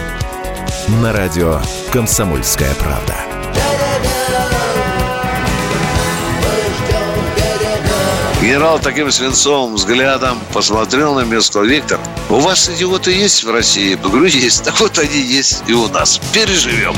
На 1.01 1.13
радио 1.13 1.61
«Комсомольская 1.93 2.73
правда». 2.75 3.28
Генерал 8.49 8.79
таким 8.79 9.11
свинцовым 9.11 9.75
взглядом 9.75 10.39
посмотрел 10.51 11.13
на 11.13 11.23
меня 11.23 11.37
и 11.37 11.39
сказал, 11.39 11.67
Виктор, 11.67 11.99
у 12.31 12.39
вас 12.39 12.67
идиоты 12.67 13.11
есть 13.11 13.43
в 13.43 13.51
России? 13.51 13.91
Я 13.91 13.97
говорю, 13.97 14.25
есть. 14.25 14.63
Так 14.63 14.79
вот 14.79 14.97
они 14.97 15.21
есть 15.21 15.63
и 15.67 15.73
у 15.73 15.87
нас. 15.89 16.19
Переживем. 16.33 16.95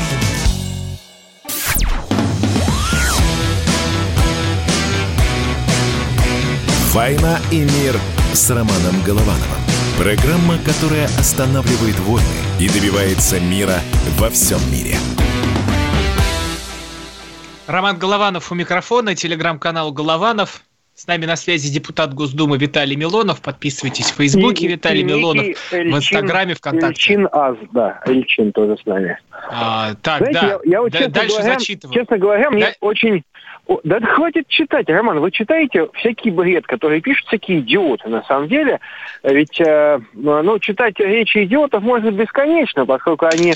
«Война 6.94 7.38
и 7.50 7.58
мир» 7.58 8.00
с 8.32 8.48
Романом 8.48 9.02
Головановым. 9.04 9.42
Программа, 9.98 10.56
которая 10.64 11.04
останавливает 11.18 11.98
войны 12.00 12.26
и 12.58 12.66
добивается 12.70 13.38
мира 13.40 13.78
во 14.16 14.30
всем 14.30 14.58
мире. 14.72 14.96
Роман 17.66 17.98
Голованов 17.98 18.50
у 18.50 18.54
микрофона, 18.54 19.14
телеграм-канал 19.14 19.92
Голованов. 19.92 20.62
С 21.02 21.08
нами 21.08 21.26
на 21.26 21.34
связи 21.34 21.68
депутат 21.68 22.14
Госдумы 22.14 22.58
Виталий 22.58 22.94
Милонов. 22.94 23.42
Подписывайтесь 23.42 24.12
в 24.12 24.14
Фейсбуке, 24.18 24.66
и, 24.66 24.68
Виталий 24.68 25.00
и, 25.00 25.04
Милонов, 25.04 25.44
и 25.44 25.56
Эльчин, 25.72 25.92
в 25.92 25.96
Инстаграме, 25.96 26.54
ВКонтакте. 26.54 27.14
Эльчин 27.14 27.28
Аз, 27.32 27.56
да, 27.72 28.00
Эльчин 28.06 28.52
тоже 28.52 28.76
с 28.80 28.86
нами. 28.86 29.18
А, 29.50 29.94
так, 30.00 30.18
Знаете, 30.18 30.40
да. 30.40 30.46
Я, 30.46 30.58
я 30.64 30.80
вот, 30.80 30.92
честно 30.92 31.08
дальше 31.08 31.38
говоря, 31.38 31.58
зачитываю. 31.58 31.94
Честно 31.98 32.18
говоря, 32.18 32.50
мне 32.52 32.66
да... 32.66 32.72
очень... 32.78 33.24
Да 33.82 33.98
хватит 34.00 34.46
читать, 34.46 34.88
Роман, 34.88 35.18
вы 35.18 35.32
читаете 35.32 35.88
всякий 35.94 36.30
бред, 36.30 36.68
который 36.68 37.00
пишут 37.00 37.26
всякие 37.26 37.60
идиоты, 37.60 38.08
на 38.08 38.22
самом 38.22 38.46
деле. 38.46 38.78
Ведь, 39.24 39.60
э, 39.60 39.98
ну, 40.12 40.58
читать 40.60 41.00
речи 41.00 41.42
идиотов 41.42 41.82
можно 41.82 42.12
бесконечно, 42.12 42.86
поскольку 42.86 43.26
они, 43.26 43.54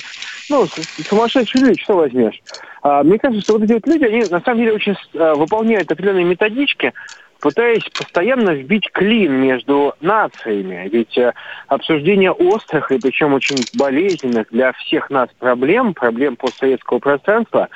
ну, 0.51 0.67
сумасшедшие 0.67 1.65
люди, 1.65 1.81
что 1.81 1.95
возьмешь. 1.95 2.41
А, 2.83 3.05
мне 3.05 3.21
кажется, 3.21 3.45
что 3.45 3.53
вот 3.53 3.63
эти 3.63 3.73
вот 3.75 3.87
люди, 3.87 4.05
они 4.05 4.25
на 4.29 4.41
самом 4.41 4.59
деле 4.59 4.73
очень 4.73 4.97
э, 5.15 5.35
выполняют 5.35 5.93
определенные 5.93 6.25
методички, 6.25 6.93
пытаясь 7.41 7.85
постоянно 7.91 8.51
вбить 8.51 8.91
клин 8.93 9.33
между 9.33 9.95
нациями. 10.01 10.89
Ведь 10.93 11.17
э, 11.19 11.33
обсуждение 11.69 12.33
острых 12.33 12.91
и 12.91 12.99
причем 12.99 13.35
очень 13.35 13.57
болезненных 13.79 14.49
для 14.51 14.73
всех 14.73 15.11
нас 15.11 15.29
проблем, 15.39 15.95
проблем 15.95 16.37
постсоветского 16.37 16.99
пространства, 16.99 17.69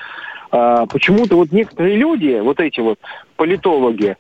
э, 0.53 0.87
почему-то 0.91 1.37
вот 1.37 1.53
некоторые 1.53 1.97
люди, 1.97 2.41
вот 2.41 2.61
эти 2.61 2.81
вот 2.81 2.99
политологи, 3.37 4.17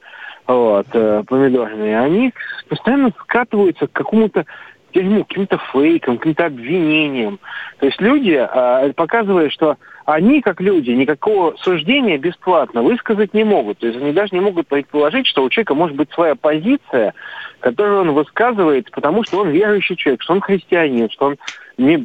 вот, 0.47 0.87
э, 0.93 1.23
помидорные, 1.27 1.99
они 1.99 2.33
постоянно 2.69 3.13
скатываются 3.21 3.87
к 3.87 3.93
какому-то 3.93 4.45
дерьму, 4.93 5.25
каким-то 5.25 5.59
фейкам, 5.73 6.19
каким-то 6.19 6.47
обвинениям. 6.47 7.39
То 7.79 7.87
есть 7.87 8.01
люди 8.01 8.45
показывают, 8.97 9.53
что 9.53 9.77
они, 10.05 10.41
как 10.41 10.61
люди, 10.61 10.91
никакого 10.91 11.55
суждения 11.59 12.19
бесплатно 12.19 12.83
высказать 12.83 13.35
не 13.35 13.45
могут. 13.45 13.79
То 13.79 13.87
есть 13.87 14.01
они 14.01 14.13
даже 14.13 14.35
не 14.35 14.41
могут 14.41 14.67
предположить, 14.67 15.27
что 15.27 15.43
у 15.43 15.51
человека 15.51 15.75
может 15.75 15.97
быть 15.97 16.11
своя 16.13 16.35
позиция, 16.35 17.15
которую 17.61 18.01
он 18.01 18.13
высказывает, 18.13 18.91
потому 18.91 19.25
что 19.25 19.41
он 19.41 19.51
верующий 19.51 19.97
человек, 19.97 20.23
что 20.23 20.33
он 20.33 20.41
христианин, 20.41 21.11
что 21.11 21.27
он 21.27 21.37
не, 21.77 21.97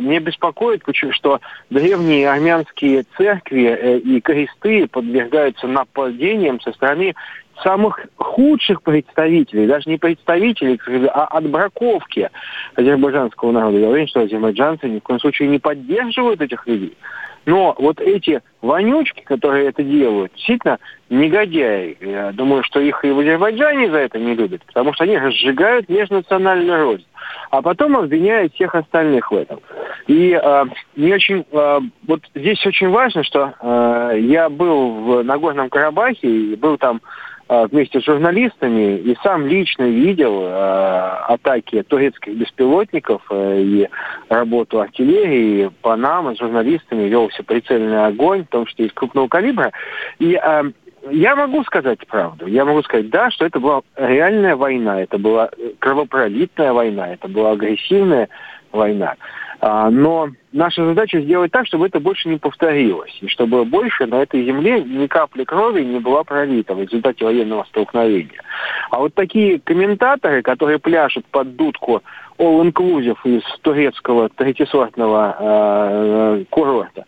мне 0.00 0.20
беспокоит, 0.20 0.82
что 1.10 1.40
древние 1.70 2.30
армянские 2.30 3.04
церкви 3.16 3.64
э, 3.64 3.98
и 3.98 4.20
кресты 4.20 4.86
подвергаются 4.86 5.66
нападениям 5.66 6.60
со 6.60 6.72
стороны 6.72 7.14
самых 7.62 8.00
худших 8.16 8.82
представителей, 8.82 9.66
даже 9.66 9.88
не 9.88 9.96
представителей, 9.96 10.78
а 11.08 11.26
отбраковки 11.26 12.30
азербайджанского 12.74 13.52
народа. 13.52 13.78
Я 13.78 13.88
уверен, 13.88 14.08
что 14.08 14.20
азербайджанцы 14.20 14.88
ни 14.88 14.98
в 14.98 15.02
коем 15.02 15.20
случае 15.20 15.48
не 15.48 15.58
поддерживают 15.58 16.40
этих 16.40 16.66
людей. 16.66 16.96
Но 17.44 17.74
вот 17.78 18.00
эти 18.00 18.40
вонючки, 18.60 19.22
которые 19.22 19.68
это 19.68 19.82
делают, 19.82 20.32
действительно 20.34 20.78
негодяи. 21.10 21.96
Я 22.00 22.32
думаю, 22.32 22.62
что 22.62 22.80
их 22.80 23.04
и 23.04 23.10
в 23.10 23.18
Азербайджане 23.18 23.90
за 23.90 23.98
это 23.98 24.18
не 24.18 24.34
любят, 24.34 24.64
потому 24.64 24.92
что 24.94 25.04
они 25.04 25.18
разжигают 25.18 25.88
межнациональную 25.88 26.82
рознь, 26.82 27.06
а 27.50 27.60
потом 27.60 27.96
обвиняют 27.96 28.54
всех 28.54 28.74
остальных 28.74 29.30
в 29.30 29.36
этом. 29.36 29.60
И 30.06 30.38
э, 30.40 30.64
мне 30.96 31.14
очень, 31.14 31.44
э, 31.50 31.80
вот 32.06 32.20
здесь 32.34 32.64
очень 32.64 32.88
важно, 32.88 33.24
что 33.24 33.54
э, 33.60 34.18
я 34.20 34.48
был 34.48 34.90
в 34.90 35.22
Нагорном 35.24 35.68
Карабахе 35.68 36.28
и 36.28 36.56
был 36.56 36.78
там 36.78 37.00
вместе 37.70 38.00
с 38.00 38.04
журналистами 38.04 38.96
и 38.98 39.16
сам 39.22 39.46
лично 39.46 39.84
видел 39.84 40.42
э, 40.44 41.08
атаки 41.28 41.82
турецких 41.82 42.34
беспилотников 42.34 43.22
э, 43.30 43.60
и 43.60 43.88
работу 44.28 44.80
артиллерии 44.80 45.70
по 45.82 45.96
нам, 45.96 46.34
с 46.34 46.38
журналистами 46.38 47.08
велся 47.08 47.42
прицельный 47.42 48.06
огонь, 48.06 48.44
в 48.44 48.48
том 48.48 48.66
числе 48.66 48.86
из 48.86 48.92
крупного 48.92 49.28
калибра. 49.28 49.72
И 50.18 50.40
э, 50.42 50.62
я 51.10 51.36
могу 51.36 51.64
сказать 51.64 52.06
правду. 52.06 52.46
Я 52.46 52.64
могу 52.64 52.82
сказать, 52.82 53.10
да, 53.10 53.30
что 53.30 53.44
это 53.44 53.60
была 53.60 53.82
реальная 53.96 54.56
война, 54.56 55.02
это 55.02 55.18
была 55.18 55.50
кровопролитная 55.78 56.72
война, 56.72 57.12
это 57.12 57.28
была 57.28 57.52
агрессивная 57.52 58.28
война. 58.70 59.16
А, 59.64 59.90
но 59.90 60.28
наша 60.50 60.84
задача 60.84 61.20
сделать 61.20 61.52
так, 61.52 61.68
чтобы 61.68 61.86
это 61.86 62.00
больше 62.00 62.28
не 62.28 62.36
повторилось, 62.36 63.16
и 63.20 63.28
чтобы 63.28 63.64
больше 63.64 64.06
на 64.06 64.16
этой 64.16 64.44
земле 64.44 64.82
ни 64.82 65.06
капли 65.06 65.44
крови 65.44 65.84
не 65.84 66.00
была 66.00 66.24
пролита 66.24 66.74
в 66.74 66.80
результате 66.80 67.24
военного 67.24 67.62
столкновения. 67.68 68.42
А 68.90 68.98
вот 68.98 69.14
такие 69.14 69.60
комментаторы, 69.60 70.42
которые 70.42 70.80
пляшут 70.80 71.24
под 71.26 71.54
дудку 71.54 72.02
all-inclusive 72.38 73.18
из 73.22 73.42
турецкого 73.60 74.30
третисортного 74.30 75.36
э, 75.38 76.44
курорта, 76.50 77.04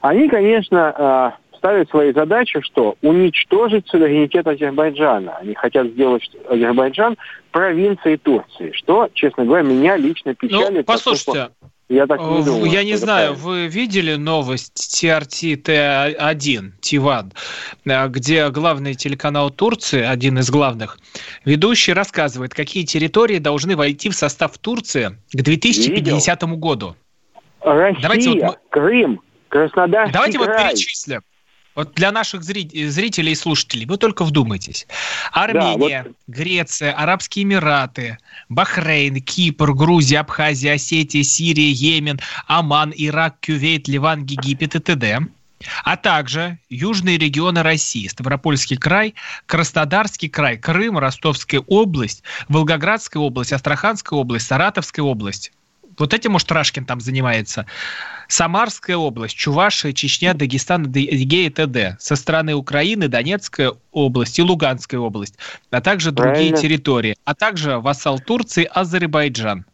они, 0.00 0.30
конечно, 0.30 1.34
э, 1.36 1.58
ставят 1.58 1.90
своей 1.90 2.14
задачей, 2.14 2.62
что 2.62 2.96
уничтожить 3.02 3.86
суверенитет 3.86 4.46
Азербайджана. 4.46 5.36
Они 5.42 5.54
хотят 5.54 5.88
сделать 5.88 6.22
Азербайджан 6.48 7.18
провинцией 7.50 8.16
Турции, 8.16 8.72
что, 8.72 9.10
честно 9.12 9.44
говоря, 9.44 9.62
меня 9.62 9.98
лично 9.98 10.34
печалит. 10.34 10.70
Ну, 10.70 10.84
послушайте, 10.84 11.50
я 11.88 12.06
так 12.06 12.20
не 12.20 12.44
думаю. 12.44 12.70
Я 12.70 12.84
не 12.84 12.96
знаю, 12.96 13.34
правильно. 13.34 13.48
вы 13.48 13.66
видели 13.66 14.14
новость 14.14 15.02
TRT 15.02 15.62
T1, 15.62 16.72
T1, 16.80 18.08
где 18.08 18.48
главный 18.50 18.94
телеканал 18.94 19.50
Турции, 19.50 20.02
один 20.02 20.38
из 20.38 20.50
главных, 20.50 20.98
ведущий 21.44 21.92
рассказывает, 21.92 22.54
какие 22.54 22.84
территории 22.84 23.38
должны 23.38 23.76
войти 23.76 24.10
в 24.10 24.14
состав 24.14 24.58
Турции 24.58 25.18
к 25.32 25.42
2050 25.42 26.42
Видел. 26.42 26.56
году. 26.56 26.96
Россия, 27.60 28.02
Давайте 28.02 28.30
вот 28.30 28.42
мы... 28.42 28.56
Крым, 28.70 29.20
Краснодарский 29.48 30.12
Давайте 30.12 30.38
край. 30.38 30.48
вот 30.48 30.70
перечислим. 30.70 31.22
Вот 31.78 31.94
для 31.94 32.10
наших 32.10 32.42
зрителей 32.42 33.30
и 33.30 33.34
слушателей, 33.36 33.86
вы 33.86 33.98
только 33.98 34.24
вдумайтесь. 34.24 34.88
Армения, 35.30 36.02
да, 36.02 36.08
вот... 36.08 36.16
Греция, 36.26 36.90
Арабские 36.90 37.44
Эмираты, 37.44 38.18
Бахрейн, 38.48 39.22
Кипр, 39.22 39.72
Грузия, 39.74 40.18
Абхазия, 40.18 40.72
Осетия, 40.74 41.22
Сирия, 41.22 41.70
Йемен, 41.70 42.18
Оман, 42.48 42.92
Ирак, 42.96 43.38
Кювейт, 43.38 43.86
Ливан, 43.86 44.24
Египет 44.24 44.74
и 44.74 44.80
т.д. 44.80 45.20
А 45.84 45.96
также 45.96 46.58
южные 46.68 47.16
регионы 47.16 47.62
России, 47.62 48.08
Ставропольский 48.08 48.76
край, 48.76 49.14
Краснодарский 49.46 50.28
край, 50.28 50.56
Крым, 50.56 50.98
Ростовская 50.98 51.60
область, 51.60 52.24
Волгоградская 52.48 53.22
область, 53.22 53.52
Астраханская 53.52 54.18
область, 54.18 54.48
Саратовская 54.48 55.04
область. 55.04 55.52
Вот 55.98 56.14
этим, 56.14 56.32
может, 56.32 56.50
Рашкин 56.50 56.84
там 56.84 57.00
занимается. 57.00 57.66
Самарская 58.28 58.96
область, 58.96 59.36
Чувашия, 59.36 59.92
Чечня, 59.92 60.34
Дагестан, 60.34 60.82
Адыгея 60.82 61.46
и 61.46 61.50
т.д. 61.50 61.96
Со 61.98 62.16
стороны 62.16 62.54
Украины 62.54 63.08
Донецкая 63.08 63.72
область 63.90 64.38
и 64.38 64.42
Луганская 64.42 65.00
область, 65.00 65.38
а 65.70 65.80
также 65.80 66.12
другие 66.12 66.50
Правильно. 66.50 66.56
территории, 66.58 67.16
а 67.24 67.34
также 67.34 67.78
вассал 67.78 68.18
Турции 68.18 68.68
Азербайджан. 68.70 69.64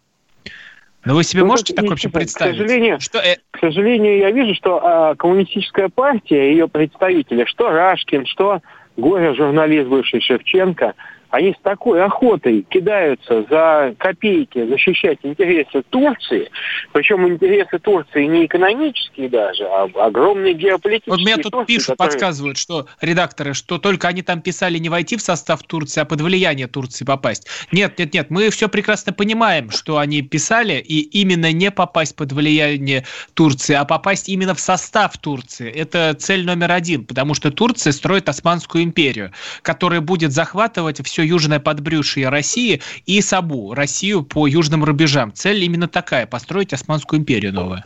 Но 1.04 1.14
вы 1.14 1.24
себе 1.24 1.42
ну, 1.42 1.48
можете 1.48 1.74
так 1.74 1.84
вообще 1.86 2.08
представить? 2.08 2.54
К 2.54 2.58
сожалению, 2.60 3.00
что... 3.00 3.18
Э, 3.18 3.36
к 3.50 3.58
сожалению, 3.58 4.18
я 4.18 4.30
вижу, 4.30 4.54
что 4.54 4.80
а, 4.82 5.14
коммунистическая 5.16 5.90
партия, 5.90 6.50
ее 6.50 6.66
представители, 6.66 7.44
что 7.44 7.68
Рашкин, 7.68 8.24
что 8.24 8.62
горе-журналист 8.96 9.88
бывший 9.88 10.20
Шевченко– 10.22 10.94
они 11.34 11.52
с 11.52 11.62
такой 11.62 12.00
охотой 12.04 12.64
кидаются 12.68 13.44
за 13.50 13.94
копейки 13.98 14.64
защищать 14.66 15.18
интересы 15.24 15.82
Турции, 15.90 16.48
причем 16.92 17.26
интересы 17.26 17.80
Турции 17.80 18.26
не 18.26 18.46
экономические 18.46 19.28
даже, 19.28 19.64
а 19.64 19.88
огромные 19.96 20.54
геополитические. 20.54 21.16
Вот 21.16 21.20
меня 21.20 21.36
тут 21.38 21.50
Турции, 21.50 21.74
пишут, 21.74 21.88
которые... 21.96 22.12
подсказывают, 22.12 22.56
что 22.56 22.86
редакторы, 23.00 23.52
что 23.52 23.78
только 23.78 24.06
они 24.06 24.22
там 24.22 24.42
писали 24.42 24.78
не 24.78 24.88
войти 24.88 25.16
в 25.16 25.22
состав 25.22 25.64
Турции, 25.64 26.02
а 26.02 26.04
под 26.04 26.20
влияние 26.20 26.68
Турции 26.68 27.04
попасть. 27.04 27.48
Нет, 27.72 27.98
нет, 27.98 28.14
нет, 28.14 28.30
мы 28.30 28.50
все 28.50 28.68
прекрасно 28.68 29.12
понимаем, 29.12 29.72
что 29.72 29.98
они 29.98 30.22
писали, 30.22 30.74
и 30.74 31.00
именно 31.00 31.50
не 31.50 31.72
попасть 31.72 32.14
под 32.14 32.30
влияние 32.30 33.04
Турции, 33.34 33.74
а 33.74 33.84
попасть 33.84 34.28
именно 34.28 34.54
в 34.54 34.60
состав 34.60 35.18
Турции. 35.18 35.68
Это 35.68 36.14
цель 36.14 36.46
номер 36.46 36.70
один, 36.70 37.04
потому 37.04 37.34
что 37.34 37.50
Турция 37.50 37.92
строит 37.92 38.28
Османскую 38.28 38.84
империю, 38.84 39.32
которая 39.62 40.00
будет 40.00 40.30
захватывать 40.30 41.04
все 41.04 41.23
южное 41.24 41.60
подбрюшье 41.60 42.28
России 42.28 42.80
и 43.06 43.20
Сабу, 43.20 43.74
Россию 43.74 44.22
по 44.22 44.46
южным 44.46 44.84
рубежам. 44.84 45.32
Цель 45.32 45.64
именно 45.64 45.88
такая– 45.88 46.26
построить 46.28 46.72
Османскую 46.72 47.20
империю 47.20 47.52
новую. 47.52 47.82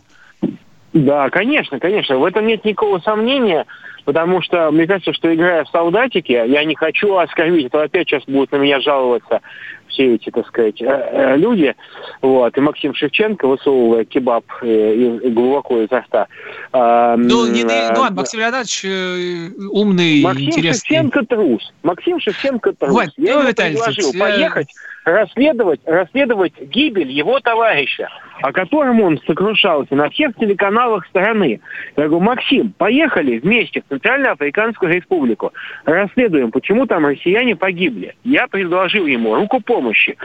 Да, 0.93 1.29
конечно, 1.31 1.79
конечно. 1.79 2.19
В 2.19 2.25
этом 2.25 2.47
нет 2.47 2.65
никакого 2.65 2.99
сомнения, 3.01 3.67
потому 4.05 4.41
что 4.43 4.71
мне 4.71 4.87
кажется, 4.87 5.13
что 5.13 5.33
играя 5.35 5.65
в 5.65 5.69
солдатики, 5.69 6.33
я 6.33 6.65
не 6.65 6.75
хочу 6.75 7.15
оскорбить, 7.17 7.67
это 7.67 7.83
опять 7.83 8.09
сейчас 8.09 8.25
будут 8.25 8.53
на 8.53 8.57
меня 8.57 8.81
жаловаться 8.81 9.41
все 9.89 10.15
эти, 10.15 10.31
так 10.31 10.47
сказать, 10.47 10.81
э, 10.81 10.87
э, 10.87 11.37
люди, 11.37 11.75
вот, 12.23 12.57
и 12.57 12.61
Максим 12.61 12.95
Шевченко, 12.95 13.47
высовывая 13.47 14.05
кебаб 14.05 14.45
э, 14.63 15.19
глубоко 15.31 15.81
изо 15.83 16.01
рта. 16.01 16.27
Ну, 16.73 17.47
не, 17.47 17.63
не, 17.63 17.91
ну 17.95 18.11
Максим 18.11 18.41
Леонидович 18.41 18.85
умный, 19.71 20.23
Максим 20.23 20.47
интересный. 20.47 20.87
Шевченко 20.87 21.27
трус. 21.27 21.73
Максим 21.83 22.21
Шевченко 22.21 22.73
трус. 22.73 22.93
Вот, 22.93 23.09
я 23.17 23.35
ну, 23.35 23.41
ему 23.41 23.55
предложил 23.55 24.13
поехать 24.19 24.69
расследовать, 25.05 25.81
расследовать 25.87 26.53
гибель 26.61 27.11
его 27.11 27.41
товарища, 27.41 28.09
о 28.43 28.53
котором 28.53 29.01
он 29.01 29.21
сокрушался 29.27 29.95
на 29.95 30.11
всех 30.11 30.35
телеканалах 30.37 31.07
страны. 31.07 31.61
Я 31.97 32.09
говорю, 32.09 32.25
Максим, 32.25 32.73
поехали 32.77 33.39
вместе 33.39 33.83
в 33.83 33.89
Центральноафриканскую 33.89 34.93
республику, 34.93 35.53
расследуем, 35.85 36.51
почему 36.51 36.87
там 36.87 37.07
россияне 37.07 37.57
погибли. 37.57 38.15
Я 38.25 38.47
предложил 38.47 39.07
ему 39.07 39.35
руку 39.35 39.61
помощи. 39.61 40.17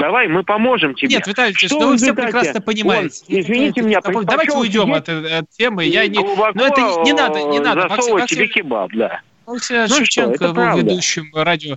Давай, 0.00 0.28
мы 0.28 0.42
поможем 0.42 0.94
тебе. 0.94 1.16
Нет, 1.16 1.26
Виталий 1.26 1.52
Ильич, 1.52 1.70
ну 1.70 1.90
вы 1.90 1.96
все 1.96 2.14
прекрасно 2.14 2.60
понимаете. 2.60 3.24
Он, 3.28 3.40
извините 3.40 3.82
меня, 3.82 4.00
Давайте 4.02 4.56
уйдем 4.56 4.92
от, 4.92 5.08
от 5.08 5.50
темы. 5.50 5.84
Я 5.84 6.06
не, 6.06 6.18
ну 6.18 6.64
это 6.64 6.80
не, 6.80 7.04
не 7.04 7.12
надо, 7.12 7.42
не 7.44 7.58
надо. 7.60 7.88
Максим, 7.88 8.26
тебе 8.26 8.46
кебаб, 8.48 8.90
да. 8.94 9.20
Максим 9.48 9.76
ну 9.88 9.88
Шевченко 9.88 10.36
что, 10.36 10.52
был 10.52 10.76
ведущим 10.76 11.30
радио 11.34 11.76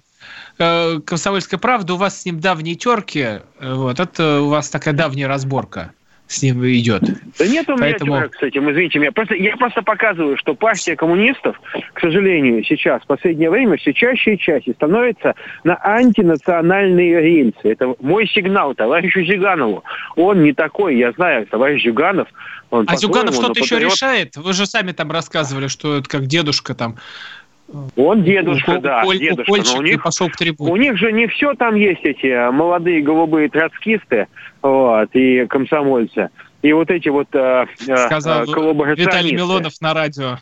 э, 0.59 0.99
«Комсомольская 1.05 1.59
правда». 1.59 1.93
У 1.93 1.97
вас 1.97 2.21
с 2.21 2.25
ним 2.25 2.39
давние 2.39 2.75
терки. 2.75 3.39
Вот, 3.61 3.99
это 3.99 4.41
у 4.41 4.49
вас 4.49 4.69
такая 4.69 4.93
давняя 4.93 5.27
разборка 5.27 5.93
с 6.27 6.41
ним 6.41 6.65
идет. 6.65 7.03
Да 7.37 7.45
нет 7.45 7.67
у 7.69 7.73
меня 7.73 7.81
Поэтому... 7.81 8.17
терок 8.17 8.35
с 8.35 8.41
этим, 8.41 8.71
извините 8.71 8.99
меня. 8.99 9.11
Просто, 9.11 9.35
я 9.35 9.55
просто 9.57 9.81
показываю, 9.81 10.37
что 10.37 10.55
партия 10.55 10.95
коммунистов, 10.95 11.59
к 11.93 11.99
сожалению, 11.99 12.63
сейчас, 12.63 13.01
в 13.03 13.07
последнее 13.07 13.49
время, 13.49 13.77
все 13.77 13.93
чаще 13.93 14.35
и 14.35 14.37
чаще 14.39 14.71
становится 14.73 15.35
на 15.63 15.77
антинациональные 15.83 17.21
рельсы. 17.21 17.59
Это 17.63 17.95
мой 17.99 18.27
сигнал 18.27 18.73
товарищу 18.75 19.23
Зюганову. 19.23 19.83
Он 20.15 20.41
не 20.41 20.53
такой, 20.53 20.97
я 20.97 21.11
знаю, 21.11 21.45
товарищ 21.47 21.83
Зюганов, 21.83 22.29
он 22.69 22.85
а 22.87 22.95
Зюганов 22.95 23.35
что-то 23.35 23.59
еще 23.59 23.79
решает? 23.79 24.37
Вы 24.37 24.53
же 24.53 24.65
сами 24.65 24.93
там 24.93 25.11
рассказывали, 25.11 25.67
что 25.67 25.97
это 25.97 26.09
как 26.09 26.27
дедушка 26.27 26.73
там 26.73 26.95
он 27.95 28.23
дедушка, 28.23 28.71
у, 28.71 28.81
да, 28.81 29.03
у, 29.05 29.13
дедушка. 29.13 29.51
но 29.73 29.79
у 29.79 29.81
них, 29.81 30.03
пошел 30.03 30.29
к 30.29 30.35
у 30.59 30.75
них 30.75 30.97
же 30.97 31.11
не 31.11 31.27
все 31.27 31.53
там 31.53 31.75
есть 31.75 32.03
эти 32.03 32.27
э, 32.27 32.51
молодые 32.51 33.01
голубые 33.01 33.49
троцкисты 33.49 34.27
вот, 34.61 35.09
и 35.13 35.45
комсомольцы. 35.47 36.29
И 36.61 36.73
вот 36.73 36.91
эти 36.91 37.09
вот 37.09 37.27
э, 37.33 37.65
э 37.87 37.97
Сказал 38.05 38.45
коллаборационисты. 38.45 39.17
Виталий 39.17 39.35
Милонов 39.35 39.73
на 39.81 39.93
радио. 39.93 40.37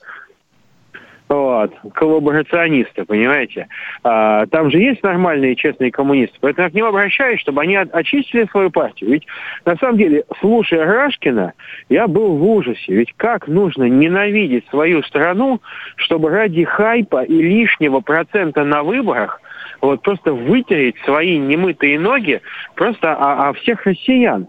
Вот, 1.29 1.71
коллаборационисты, 1.93 3.05
понимаете? 3.05 3.67
А, 4.03 4.47
там 4.47 4.71
же 4.71 4.79
есть 4.79 5.03
нормальные 5.03 5.55
честные 5.55 5.91
коммунисты. 5.91 6.35
Поэтому 6.41 6.65
я 6.65 6.71
к 6.71 6.73
ним 6.73 6.85
обращаюсь, 6.85 7.39
чтобы 7.39 7.61
они 7.61 7.75
очистили 7.75 8.47
свою 8.49 8.71
партию. 8.71 9.11
Ведь, 9.11 9.27
на 9.63 9.75
самом 9.75 9.97
деле, 9.97 10.23
слушая 10.39 10.85
Рашкина, 10.85 11.53
я 11.87 12.07
был 12.07 12.35
в 12.35 12.43
ужасе. 12.43 12.95
Ведь 12.95 13.13
как 13.15 13.47
нужно 13.47 13.83
ненавидеть 13.83 14.67
свою 14.69 15.03
страну, 15.03 15.61
чтобы 15.97 16.31
ради 16.31 16.63
хайпа 16.63 17.21
и 17.21 17.39
лишнего 17.39 17.99
процента 17.99 18.63
на 18.63 18.81
выборах 18.81 19.39
вот 19.81 20.01
просто 20.01 20.33
вытереть 20.33 20.95
свои 21.05 21.37
немытые 21.37 21.99
ноги 21.99 22.41
просто 22.75 23.13
о, 23.13 23.49
о 23.49 23.53
всех 23.53 23.85
россиян 23.85 24.47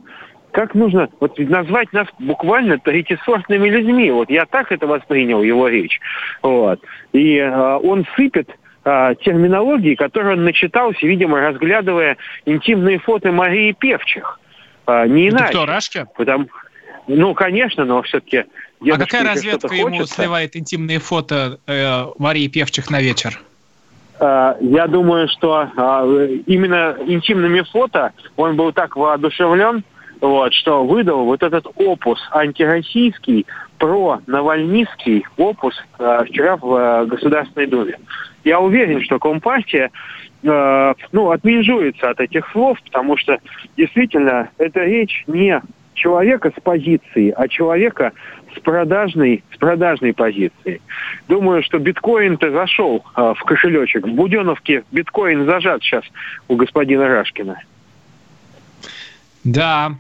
как 0.53 0.75
нужно 0.75 1.09
вот 1.21 1.39
назвать 1.39 1.93
нас 1.93 2.07
буквально 2.19 2.79
третисортными 2.79 3.69
людьми. 3.69 4.11
Вот 4.11 4.31
я 4.31 4.47
так 4.47 4.73
это 4.73 4.87
воспринял, 4.87 5.43
его 5.43 5.69
речь. 5.69 6.01
Вот. 6.43 6.81
И 7.13 7.37
э, 7.37 7.77
он 7.83 8.07
сыпет 8.17 8.51
э, 8.85 9.15
терминологии, 9.23 9.95
которую 9.95 10.35
он 10.35 10.45
начитался, 10.45 11.07
видимо, 11.07 11.41
разглядывая 11.41 12.17
интимные 12.47 12.99
фото 12.99 13.33
Марии 13.33 13.73
Певчих. 13.73 14.41
Э, 14.87 15.07
не 15.07 15.29
иначе. 15.29 15.45
Это 15.45 15.53
кто, 15.53 15.67
Рашки? 15.67 16.07
Потому... 16.17 16.49
Ну, 17.07 17.35
конечно, 17.35 17.85
но 17.85 18.03
все-таки... 18.03 18.45
А 18.89 18.97
какая 18.99 19.25
разведка 19.25 19.75
ему 19.75 19.91
хочется. 19.91 20.15
сливает 20.15 20.57
интимные 20.57 20.99
фото 21.01 21.59
э, 21.67 22.07
Марии 22.19 22.49
Певчих 22.49 22.91
на 22.91 23.01
вечер? 23.01 23.41
Я 24.21 24.87
думаю, 24.87 25.29
что 25.29 25.67
именно 26.45 26.95
интимными 27.07 27.63
фото 27.63 28.13
он 28.37 28.55
был 28.55 28.71
так 28.71 28.95
воодушевлен, 28.95 29.83
вот, 30.20 30.52
что 30.52 30.85
выдал 30.85 31.24
вот 31.24 31.42
этот 31.42 31.66
опус 31.76 32.20
антироссийский, 32.30 33.46
про-навальнистский 33.78 35.24
опус 35.37 35.74
э, 35.98 36.24
вчера 36.26 36.56
в 36.56 36.74
э, 36.74 37.06
Государственной 37.06 37.66
Думе. 37.66 37.98
Я 38.44 38.61
уверен, 38.61 39.02
что 39.02 39.18
Компартия 39.18 39.90
э, 40.42 40.94
ну, 41.12 41.30
отмежуется 41.30 42.11
от 42.11 42.20
этих 42.20 42.50
слов, 42.52 42.78
потому 42.85 43.16
что 43.16 43.38
действительно 43.76 44.50
эта 44.59 44.80
речь 44.85 45.24
не 45.26 45.62
человека 45.94 46.52
с 46.56 46.61
позиции, 46.61 47.33
а 47.37 47.48
человека 47.48 48.12
с 48.56 48.61
продажной, 48.61 49.44
с 49.54 49.59
продажной 49.59 50.12
позиции. 50.12 50.80
Думаю, 51.28 51.62
что 51.62 51.78
биткоин-то 51.78 52.50
зашел 52.50 53.04
а, 53.14 53.35
в 53.35 53.40
кошелечек. 53.44 54.06
В 54.06 54.12
Буденовке 54.12 54.83
биткоин 54.90 55.44
зажат 55.44 55.83
сейчас 55.83 56.04
у 56.48 56.56
господина 56.56 57.06
Рашкина. 57.06 57.61
Да, 59.44 59.92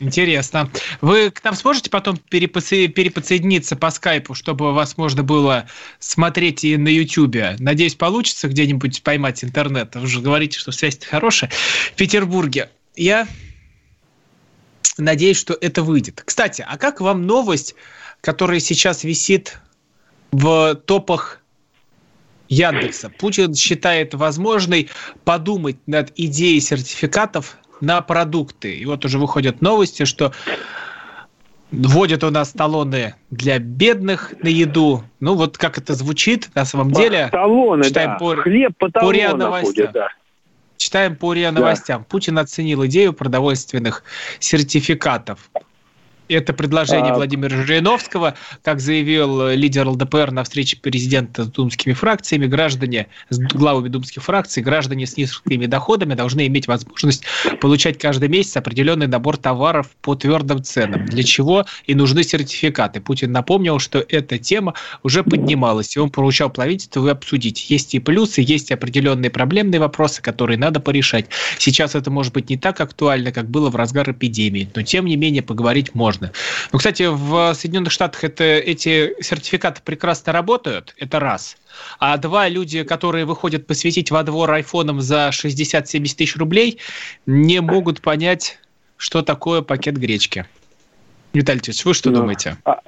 Интересно. 0.00 0.70
Вы 1.02 1.30
к 1.30 1.44
нам 1.44 1.54
сможете 1.54 1.90
потом 1.90 2.16
переподсоединиться 2.16 3.76
по 3.76 3.90
скайпу, 3.90 4.32
чтобы 4.32 4.72
вас 4.72 4.96
можно 4.96 5.22
было 5.22 5.66
смотреть 5.98 6.64
и 6.64 6.78
на 6.78 6.88
Ютьюбе? 6.88 7.56
Надеюсь, 7.58 7.96
получится 7.96 8.48
где-нибудь 8.48 9.02
поймать 9.02 9.44
интернет. 9.44 9.94
Вы 9.94 10.06
же 10.06 10.22
говорите, 10.22 10.58
что 10.58 10.72
связь 10.72 10.98
хорошая. 11.04 11.50
В 11.92 11.96
Петербурге. 11.96 12.70
Я 12.96 13.28
надеюсь, 14.96 15.36
что 15.36 15.52
это 15.60 15.82
выйдет. 15.82 16.22
Кстати, 16.24 16.64
а 16.66 16.78
как 16.78 17.02
вам 17.02 17.26
новость, 17.26 17.74
которая 18.22 18.60
сейчас 18.60 19.04
висит 19.04 19.58
в 20.32 20.76
топах 20.86 21.42
Яндекса? 22.48 23.10
Путин 23.10 23.54
считает 23.54 24.14
возможной 24.14 24.88
подумать 25.24 25.76
над 25.86 26.10
идеей 26.16 26.60
сертификатов 26.60 27.58
на 27.80 28.00
продукты. 28.00 28.74
И 28.74 28.84
вот 28.86 29.04
уже 29.04 29.18
выходят 29.18 29.60
новости, 29.60 30.04
что 30.04 30.32
вводят 31.70 32.24
у 32.24 32.30
нас 32.30 32.50
талоны 32.50 33.14
для 33.30 33.58
бедных 33.58 34.34
на 34.42 34.48
еду. 34.48 35.04
Ну, 35.20 35.34
вот 35.34 35.58
как 35.58 35.78
это 35.78 35.94
звучит 35.94 36.50
на 36.54 36.64
самом 36.64 36.92
деле. 36.92 37.28
Талоны, 37.30 37.84
Читаем 37.84 38.10
да. 38.10 38.16
По, 38.16 38.36
Хлеб 38.36 38.76
по 38.76 38.90
талонам 38.90 39.08
по 39.08 39.16
РИА 39.16 39.36
новостям. 39.36 39.86
Будет, 39.86 39.92
да. 39.92 40.08
Читаем 40.76 41.16
по 41.16 41.32
РИА 41.32 41.52
новостям. 41.52 42.00
Да. 42.00 42.06
Путин 42.08 42.38
оценил 42.38 42.84
идею 42.86 43.12
продовольственных 43.12 44.02
сертификатов. 44.38 45.50
Это 46.30 46.52
предложение 46.52 47.10
а... 47.12 47.16
Владимира 47.16 47.64
Жириновского, 47.64 48.34
как 48.62 48.80
заявил 48.80 49.48
лидер 49.48 49.88
ЛДПР 49.88 50.30
на 50.30 50.44
встрече 50.44 50.76
президента 50.76 51.44
с 51.44 51.48
думскими 51.48 51.92
фракциями, 51.92 52.46
граждане, 52.46 53.08
с 53.30 53.38
главами 53.38 53.88
думских 53.88 54.22
фракций, 54.22 54.62
граждане 54.62 55.06
с 55.06 55.16
низкими 55.16 55.66
доходами 55.66 56.14
должны 56.14 56.46
иметь 56.46 56.68
возможность 56.68 57.24
получать 57.60 57.98
каждый 57.98 58.28
месяц 58.28 58.56
определенный 58.56 59.08
набор 59.08 59.38
товаров 59.38 59.88
по 60.02 60.14
твердым 60.14 60.62
ценам, 60.62 61.04
для 61.06 61.24
чего 61.24 61.66
и 61.86 61.96
нужны 61.96 62.22
сертификаты. 62.22 63.00
Путин 63.00 63.32
напомнил, 63.32 63.80
что 63.80 64.04
эта 64.08 64.38
тема 64.38 64.74
уже 65.02 65.24
поднималась, 65.24 65.96
и 65.96 66.00
он 66.00 66.10
поручал 66.10 66.50
правительству 66.50 67.08
обсудить. 67.08 67.70
Есть 67.70 67.94
и 67.94 67.98
плюсы, 67.98 68.40
есть 68.40 68.70
определенные 68.70 69.30
проблемные 69.30 69.80
вопросы, 69.80 70.22
которые 70.22 70.58
надо 70.58 70.78
порешать. 70.78 71.26
Сейчас 71.58 71.96
это 71.96 72.10
может 72.12 72.32
быть 72.32 72.50
не 72.50 72.56
так 72.56 72.80
актуально, 72.80 73.32
как 73.32 73.50
было 73.50 73.68
в 73.68 73.74
разгар 73.74 74.12
эпидемии, 74.12 74.70
но 74.76 74.82
тем 74.82 75.06
не 75.06 75.16
менее 75.16 75.42
поговорить 75.42 75.92
можно 75.94 76.19
можно. 76.20 76.34
Ну, 76.72 76.78
кстати, 76.78 77.04
в 77.08 77.54
Соединенных 77.54 77.92
Штатах 77.92 78.24
это, 78.24 78.44
эти 78.44 79.14
сертификаты 79.22 79.80
прекрасно 79.84 80.32
работают, 80.32 80.94
это 80.98 81.20
раз. 81.20 81.56
А 81.98 82.16
два, 82.16 82.48
люди, 82.48 82.82
которые 82.82 83.24
выходят 83.24 83.66
посвятить 83.66 84.10
во 84.10 84.22
двор 84.22 84.50
айфоном 84.52 85.00
за 85.00 85.30
60-70 85.32 86.14
тысяч 86.14 86.36
рублей, 86.36 86.78
не 87.26 87.60
могут 87.60 88.00
понять, 88.00 88.58
что 88.96 89.22
такое 89.22 89.62
пакет 89.62 89.96
гречки. 89.96 90.46
Виталий 91.32 91.60
Тович, 91.60 91.84
вы 91.84 91.94
что 91.94 92.10
ну, 92.10 92.16
думаете? 92.16 92.56
А, 92.64 92.80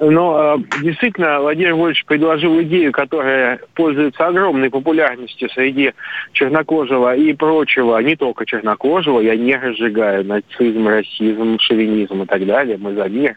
но 0.00 0.56
э, 0.56 0.82
действительно 0.82 1.40
Владимир 1.40 1.74
Вольевич 1.74 2.04
предложил 2.06 2.60
идею, 2.62 2.90
которая 2.90 3.60
пользуется 3.74 4.26
огромной 4.26 4.70
популярностью 4.70 5.50
среди 5.50 5.92
чернокожего 6.32 7.14
и 7.14 7.32
прочего, 7.34 7.98
не 7.98 8.16
только 8.16 8.46
чернокожего, 8.46 9.20
я 9.20 9.36
не 9.36 9.54
разжигаю 9.54 10.24
нацизм, 10.24 10.88
расизм, 10.88 11.58
шовинизм 11.58 12.22
и 12.22 12.26
так 12.26 12.46
далее, 12.46 12.78
мы 12.78 12.94
за 12.94 13.08
мир 13.08 13.36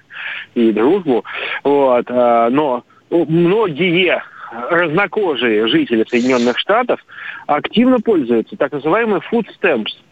и 0.55 0.71
дружбу. 0.71 1.25
Вот, 1.63 2.05
э, 2.09 2.49
но 2.49 2.83
многие 3.09 4.23
разнокожие 4.69 5.67
жители 5.67 6.05
Соединенных 6.07 6.57
Штатов 6.59 6.99
активно 7.47 7.99
пользуются 7.99 8.55
так 8.55 8.71
называемыми 8.71 9.21
food 9.31 9.47
stamps– 9.59 9.91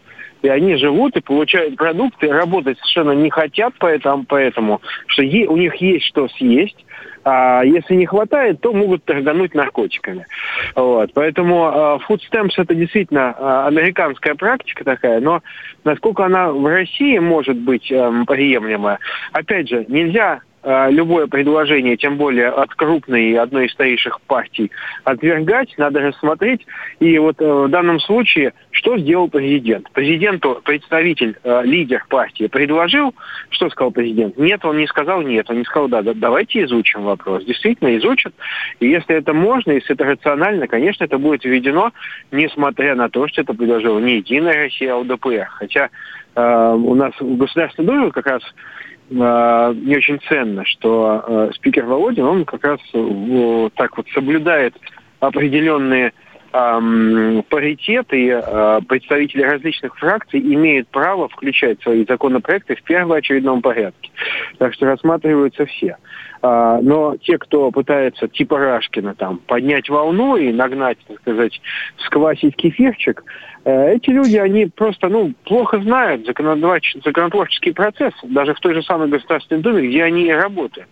и 0.42 0.48
они 0.48 0.76
живут 0.76 1.16
и 1.16 1.20
получают 1.20 1.76
продукты, 1.76 2.28
работать 2.28 2.78
совершенно 2.78 3.12
не 3.12 3.30
хотят 3.30 3.74
поэтому, 3.78 4.24
поэтому 4.24 4.80
что 5.06 5.22
е, 5.22 5.46
у 5.46 5.56
них 5.56 5.74
есть 5.76 6.06
что 6.06 6.28
съесть, 6.28 6.84
а 7.24 7.62
если 7.64 7.94
не 7.94 8.06
хватает, 8.06 8.60
то 8.60 8.72
могут 8.72 9.04
торгануть 9.04 9.54
наркотиками. 9.54 10.26
Вот. 10.74 11.12
Поэтому 11.14 11.68
э, 11.68 11.98
food 12.08 12.20
stamps 12.30 12.54
это 12.56 12.74
действительно 12.74 13.34
э, 13.36 13.66
американская 13.68 14.34
практика 14.34 14.84
такая, 14.84 15.20
но 15.20 15.42
насколько 15.84 16.24
она 16.24 16.50
в 16.50 16.66
России 16.66 17.18
может 17.18 17.56
быть 17.56 17.90
э, 17.92 18.24
приемлема, 18.26 18.98
опять 19.32 19.68
же, 19.68 19.84
нельзя 19.88 20.40
любое 20.64 21.26
предложение, 21.26 21.96
тем 21.96 22.16
более 22.16 22.48
от 22.48 22.74
крупной 22.74 23.34
одной 23.34 23.66
из 23.66 23.72
старейших 23.72 24.20
партий, 24.22 24.70
отвергать, 25.04 25.74
надо 25.76 26.00
рассмотреть. 26.00 26.66
И 27.00 27.18
вот 27.18 27.40
э, 27.40 27.44
в 27.44 27.68
данном 27.68 28.00
случае, 28.00 28.52
что 28.70 28.96
сделал 28.98 29.28
президент? 29.28 29.90
Президенту 29.92 30.60
представитель, 30.64 31.36
э, 31.42 31.62
лидер 31.64 32.04
партии 32.08 32.46
предложил, 32.46 33.14
что 33.50 33.68
сказал 33.70 33.90
президент? 33.90 34.36
Нет, 34.38 34.64
он 34.64 34.78
не 34.78 34.86
сказал 34.86 35.22
нет, 35.22 35.50
он 35.50 35.58
не 35.58 35.64
сказал 35.64 35.88
да, 35.88 36.02
да 36.02 36.12
давайте 36.14 36.64
изучим 36.64 37.02
вопрос. 37.02 37.44
Действительно 37.44 37.96
изучат, 37.98 38.34
и 38.80 38.88
если 38.88 39.16
это 39.16 39.32
можно, 39.32 39.72
если 39.72 39.94
это 39.94 40.04
рационально, 40.04 40.66
конечно, 40.68 41.04
это 41.04 41.18
будет 41.18 41.44
введено, 41.44 41.92
несмотря 42.30 42.94
на 42.94 43.08
то, 43.08 43.26
что 43.28 43.42
это 43.42 43.54
предложила 43.54 43.98
не 43.98 44.16
Единая 44.16 44.64
Россия, 44.64 44.94
а 44.94 44.98
ЛДПР. 44.98 45.48
Хотя 45.50 45.90
э, 46.34 46.74
у 46.74 46.94
нас 46.94 47.12
в 47.18 47.36
Государственной 47.36 47.86
Думе 47.86 48.10
как 48.10 48.26
раз 48.26 48.42
э, 48.42 48.81
не 49.10 49.96
очень 49.96 50.20
ценно, 50.28 50.64
что 50.64 51.24
э, 51.26 51.50
спикер 51.54 51.84
Володин, 51.84 52.24
он 52.24 52.44
как 52.44 52.64
раз 52.64 52.80
э, 52.94 53.68
так 53.76 53.96
вот 53.96 54.06
соблюдает 54.14 54.74
определенные 55.20 56.12
э, 56.52 57.42
паритеты, 57.48 58.20
и 58.20 58.28
э, 58.30 58.80
представители 58.88 59.42
различных 59.42 59.96
фракций 59.98 60.40
имеют 60.40 60.88
право 60.88 61.28
включать 61.28 61.80
свои 61.82 62.04
законопроекты 62.04 62.76
в 62.76 62.82
первоочередном 62.82 63.62
порядке. 63.62 64.10
Так 64.58 64.74
что 64.74 64.86
рассматриваются 64.86 65.66
все. 65.66 65.96
А, 66.44 66.80
но 66.82 67.16
те, 67.18 67.38
кто 67.38 67.70
пытается, 67.70 68.26
типа 68.26 68.58
Рашкина, 68.58 69.14
там, 69.14 69.38
поднять 69.38 69.88
волну 69.88 70.36
и 70.36 70.52
нагнать, 70.52 70.98
так 71.06 71.20
сказать, 71.20 71.60
сквасить 71.98 72.56
кефирчик, 72.56 73.22
э, 73.64 73.94
эти 73.94 74.10
люди, 74.10 74.36
они 74.36 74.66
просто, 74.66 75.08
ну, 75.08 75.34
плохо 75.44 75.80
знают 75.80 76.26
законотворческий 76.26 77.72
процесс, 77.72 78.12
даже 78.24 78.54
в 78.54 78.60
той 78.60 78.74
же 78.74 78.82
самой 78.82 79.08
Государственной 79.08 79.62
Думе, 79.62 79.86
где 79.86 80.02
они 80.02 80.24
и 80.24 80.32
работают. 80.32 80.88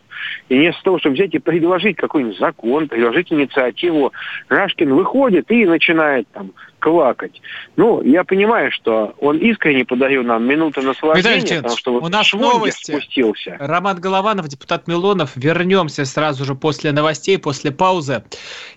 И 0.49 0.57
вместо 0.57 0.83
того, 0.83 0.99
чтобы 0.99 1.15
взять 1.15 1.35
и 1.35 1.39
предложить 1.39 1.97
какой-нибудь 1.97 2.39
закон, 2.39 2.89
предложить 2.89 3.33
инициативу, 3.33 4.13
Рашкин 4.49 4.95
выходит 4.95 5.51
и 5.51 5.65
начинает 5.65 6.27
там 6.33 6.53
квакать. 6.79 7.41
Ну, 7.77 8.03
я 8.03 8.25
понимаю, 8.25 8.73
что 8.73 9.15
он 9.21 9.39
искренне 9.39 9.85
подарил 9.85 10.23
нам 10.25 10.47
минуты 10.47 10.81
наслаждения, 10.83 11.37
Виталий 11.37 11.57
потому 11.59 11.77
что 11.77 11.93
вот 11.93 12.03
у 12.05 12.09
нас 12.09 12.33
новости. 12.33 12.93
спустился. 12.93 13.57
Роман 13.61 14.01
Голованов, 14.01 14.49
депутат 14.49 14.89
Милонов. 14.89 15.33
Вернемся 15.37 16.05
сразу 16.05 16.45
же 16.45 16.55
после 16.55 16.93
новостей, 16.93 17.39
после 17.39 17.71
паузы. 17.71 18.25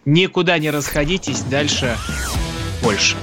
Никуда 0.06 0.60
не 0.60 0.70
расходитесь, 0.70 1.42
дальше 1.44 1.96
больше. 2.84 3.16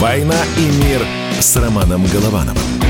«Война 0.00 0.42
и 0.56 0.62
мир» 0.82 1.06
с 1.40 1.56
Романом 1.56 2.06
Головановым. 2.06 2.89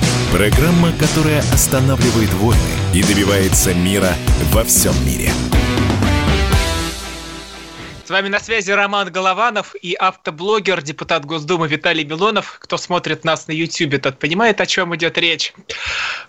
Программа, 0.31 0.93
которая 0.93 1.39
останавливает 1.39 2.31
войны 2.35 2.61
и 2.93 3.03
добивается 3.03 3.73
мира 3.73 4.13
во 4.53 4.63
всем 4.63 4.93
мире. 5.05 5.29
С 8.05 8.09
вами 8.09 8.29
на 8.29 8.39
связи 8.39 8.71
Роман 8.71 9.11
Голованов 9.11 9.75
и 9.75 9.93
автоблогер, 9.93 10.81
депутат 10.81 11.25
Госдумы 11.25 11.67
Виталий 11.67 12.05
Милонов. 12.05 12.59
Кто 12.61 12.77
смотрит 12.77 13.25
нас 13.25 13.47
на 13.49 13.51
YouTube, 13.51 14.01
тот 14.01 14.19
понимает, 14.19 14.61
о 14.61 14.65
чем 14.65 14.95
идет 14.95 15.17
речь. 15.17 15.53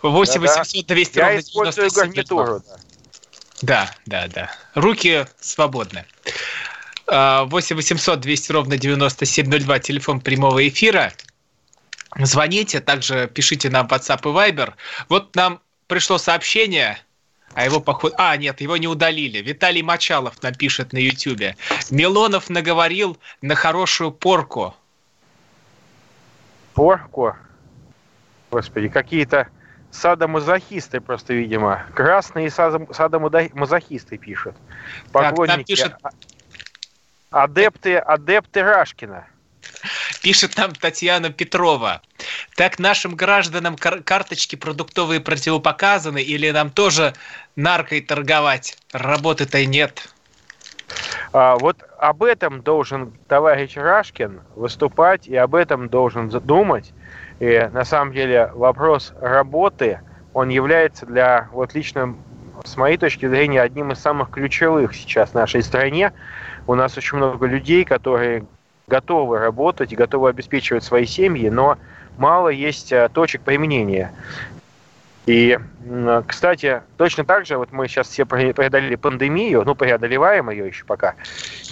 8 0.03 0.41
800 0.41 0.85
200 0.85 1.19
Я 1.19 1.25
ровно 1.27 1.38
использую 1.38 1.91
97 1.91 2.01
гарнитуру. 2.01 2.62
Да, 3.62 3.88
да, 4.07 4.27
да. 4.27 4.51
Руки 4.75 5.27
свободны. 5.41 6.07
А, 7.07 7.45
8 7.45 7.77
800 7.77 8.19
200 8.19 8.51
ровно 8.51 8.79
9702, 8.79 9.79
телефон 9.79 10.21
прямого 10.21 10.67
эфира. 10.67 11.12
Звоните, 12.20 12.81
также 12.81 13.29
пишите 13.29 13.70
нам 13.70 13.88
в 13.88 13.92
WhatsApp 13.92 14.20
и 14.20 14.51
Viber. 14.53 14.75
Вот 15.09 15.35
нам 15.35 15.61
пришло 15.87 16.18
сообщение, 16.18 16.98
а 17.55 17.64
его 17.64 17.81
походу... 17.81 18.14
А, 18.18 18.37
нет, 18.37 18.61
его 18.61 18.77
не 18.77 18.88
удалили. 18.88 19.38
Виталий 19.38 19.83
Мочалов 19.83 20.42
напишет 20.42 20.92
на 20.92 20.98
YouTube. 20.98 21.55
Милонов 21.90 22.51
наговорил 22.51 23.18
на 23.40 23.55
хорошую 23.55 24.11
порку. 24.11 24.75
Порку. 26.75 27.37
Господи, 28.51 28.88
какие-то 28.88 29.48
садомазохисты 29.90 31.01
просто, 31.01 31.35
видимо. 31.35 31.85
Красные 31.94 32.48
садом- 32.48 32.92
садомазохисты 32.92 34.18
пишут. 34.18 34.57
Так, 35.12 35.31
Поклонники. 35.31 35.57
нам 35.57 35.64
пишет, 35.64 35.94
Адепты, 37.31 37.96
адепты 37.96 38.62
Рашкина. 38.62 39.27
Пишет 40.23 40.57
нам 40.57 40.73
Татьяна 40.73 41.31
Петрова. 41.31 42.03
Так 42.57 42.79
нашим 42.79 43.14
гражданам 43.14 43.77
кар- 43.77 44.03
карточки 44.03 44.57
продуктовые 44.57 45.21
противопоказаны 45.21 46.23
или 46.23 46.51
нам 46.51 46.71
тоже 46.71 47.14
наркой 47.57 48.01
торговать? 48.01 48.77
Работы-то 48.92 49.64
нет. 49.66 50.09
А, 51.33 51.57
вот 51.57 51.77
об 51.99 52.23
этом 52.23 52.62
должен 52.62 53.12
товарищ 53.29 53.77
Рашкин 53.77 54.40
выступать 54.55 55.27
и 55.27 55.37
об 55.37 55.55
этом 55.55 55.88
должен 55.88 56.31
задумать. 56.31 56.92
И 57.40 57.68
на 57.73 57.85
самом 57.85 58.12
деле 58.12 58.51
вопрос 58.55 59.12
работы, 59.21 60.01
он 60.33 60.49
является 60.49 61.07
для, 61.07 61.49
вот 61.53 61.75
лично 61.75 62.16
с 62.64 62.77
моей 62.77 62.97
точки 62.97 63.27
зрения, 63.27 63.61
одним 63.61 63.92
из 63.92 63.99
самых 63.99 64.31
ключевых 64.31 64.95
сейчас 64.95 65.31
в 65.31 65.35
нашей 65.35 65.62
стране. 65.62 66.12
У 66.66 66.75
нас 66.75 66.97
очень 66.97 67.18
много 67.18 67.47
людей, 67.47 67.85
которые 67.85 68.45
готовы 68.92 69.38
работать 69.38 69.90
и 69.90 69.96
готовы 69.96 70.28
обеспечивать 70.28 70.85
свои 70.85 71.07
семьи, 71.07 71.48
но 71.48 71.78
мало 72.18 72.48
есть 72.50 72.92
а, 72.92 73.09
точек 73.09 73.40
применения. 73.40 74.12
И, 75.24 75.59
кстати, 76.26 76.83
точно 76.98 77.24
так 77.24 77.46
же, 77.46 77.57
вот 77.57 77.72
мы 77.72 77.88
сейчас 77.88 78.09
все 78.09 78.24
пре- 78.24 78.52
преодолели 78.52 78.96
пандемию, 78.96 79.62
ну, 79.64 79.74
преодолеваем 79.74 80.50
ее 80.50 80.66
еще 80.66 80.85
пока, 80.85 81.14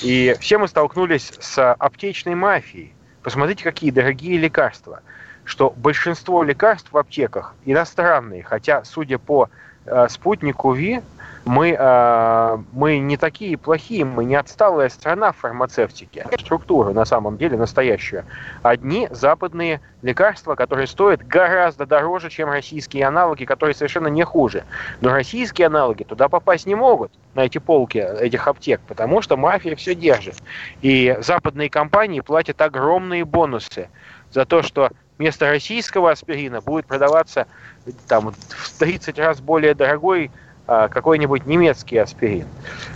и 0.02 0.34
все 0.40 0.56
мы 0.56 0.66
столкнулись 0.68 1.32
с 1.38 1.72
аптечной 1.74 2.36
мафией. 2.36 2.94
Посмотрите, 3.22 3.64
какие 3.64 3.90
дорогие 3.90 4.38
лекарства. 4.38 5.00
Что 5.44 5.74
большинство 5.76 6.42
лекарств 6.42 6.92
в 6.92 6.96
аптеках 6.96 7.54
иностранные, 7.66 8.42
хотя, 8.42 8.84
судя 8.84 9.18
по 9.18 9.50
э, 9.84 10.06
спутнику 10.08 10.72
ВИ, 10.72 11.02
мы, 11.44 11.76
э, 11.78 12.58
мы 12.72 12.98
не 12.98 13.16
такие 13.16 13.56
плохие, 13.56 14.04
мы 14.04 14.24
не 14.24 14.34
отсталая 14.34 14.88
страна 14.88 15.32
в 15.32 15.36
фармацевтике. 15.38 16.26
Структуру 16.38 16.92
на 16.92 17.04
самом 17.04 17.36
деле 17.36 17.56
настоящую. 17.56 18.24
Одни 18.62 19.08
западные 19.10 19.80
лекарства, 20.02 20.54
которые 20.54 20.86
стоят 20.86 21.26
гораздо 21.26 21.86
дороже, 21.86 22.30
чем 22.30 22.50
российские 22.50 23.06
аналоги, 23.06 23.44
которые 23.44 23.74
совершенно 23.74 24.08
не 24.08 24.24
хуже. 24.24 24.64
Но 25.00 25.10
российские 25.10 25.66
аналоги 25.66 26.02
туда 26.02 26.28
попасть 26.28 26.66
не 26.66 26.74
могут, 26.74 27.12
на 27.34 27.44
эти 27.44 27.58
полки 27.58 27.98
этих 27.98 28.46
аптек, 28.46 28.80
потому 28.86 29.22
что 29.22 29.36
мафия 29.36 29.76
все 29.76 29.94
держит. 29.94 30.36
И 30.82 31.16
западные 31.20 31.70
компании 31.70 32.20
платят 32.20 32.60
огромные 32.60 33.24
бонусы 33.24 33.88
за 34.30 34.44
то, 34.44 34.62
что 34.62 34.90
вместо 35.18 35.48
российского 35.50 36.10
аспирина 36.10 36.60
будет 36.60 36.86
продаваться 36.86 37.46
там, 38.08 38.32
в 38.32 38.78
30 38.78 39.18
раз 39.18 39.40
более 39.40 39.74
дорогой 39.74 40.30
какой-нибудь 40.88 41.46
немецкий 41.46 41.98
аспирин. 41.98 42.46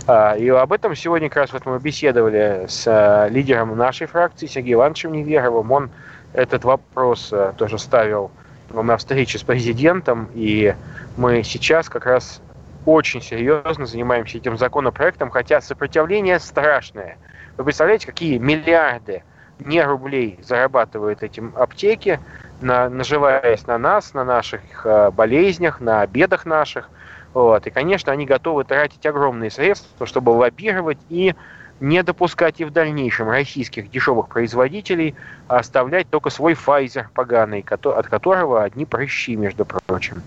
А, 0.07 0.35
И 0.35 0.47
об 0.47 0.71
этом 0.71 0.95
сегодня 0.95 1.27
как 1.29 1.43
раз 1.43 1.53
вот 1.53 1.65
мы 1.65 1.77
беседовали 1.79 2.65
с 2.67 2.85
а, 2.87 3.27
лидером 3.27 3.75
нашей 3.77 4.07
фракции 4.07 4.47
Сергеем 4.47 4.79
Ивановичем 4.79 5.11
Неверовым. 5.11 5.71
Он 5.71 5.89
этот 6.33 6.63
вопрос 6.63 7.29
а, 7.33 7.53
тоже 7.57 7.77
ставил 7.77 8.31
на 8.71 8.97
встрече 8.97 9.37
с 9.39 9.43
президентом, 9.43 10.29
и 10.33 10.73
мы 11.17 11.43
сейчас 11.43 11.89
как 11.89 12.05
раз 12.05 12.41
очень 12.85 13.21
серьезно 13.21 13.85
занимаемся 13.85 14.37
этим 14.37 14.57
законопроектом, 14.57 15.29
хотя 15.29 15.59
сопротивление 15.59 16.39
страшное. 16.39 17.17
Вы 17.57 17.65
представляете, 17.65 18.07
какие 18.07 18.37
миллиарды 18.37 19.23
не 19.59 19.81
рублей 19.83 20.39
зарабатывают 20.43 21.23
этим 21.23 21.53
аптеки, 21.55 22.19
на, 22.61 22.89
наживаясь 22.89 23.65
на 23.67 23.77
нас, 23.77 24.13
на 24.13 24.23
наших 24.23 24.61
э, 24.85 25.11
болезнях, 25.11 25.79
на 25.79 26.01
обедах 26.01 26.45
наших. 26.45 26.89
Вот. 27.35 27.67
И, 27.67 27.69
конечно, 27.69 28.13
они 28.13 28.25
готовы 28.25 28.63
тратить 28.63 29.05
огромные 29.05 29.51
средства, 29.51 30.07
чтобы 30.07 30.29
лоббировать 30.29 30.97
и 31.09 31.35
не 31.81 32.01
допускать 32.01 32.61
и 32.61 32.63
в 32.63 32.71
дальнейшем 32.71 33.29
российских 33.29 33.91
дешевых 33.91 34.29
производителей, 34.29 35.15
а 35.49 35.57
оставлять 35.57 36.09
только 36.09 36.29
свой 36.29 36.53
Pfizer 36.53 37.07
поганый, 37.13 37.65
от 37.69 38.07
которого 38.07 38.63
одни 38.63 38.85
прыщи, 38.85 39.35
между 39.35 39.65
прочим. 39.65 40.23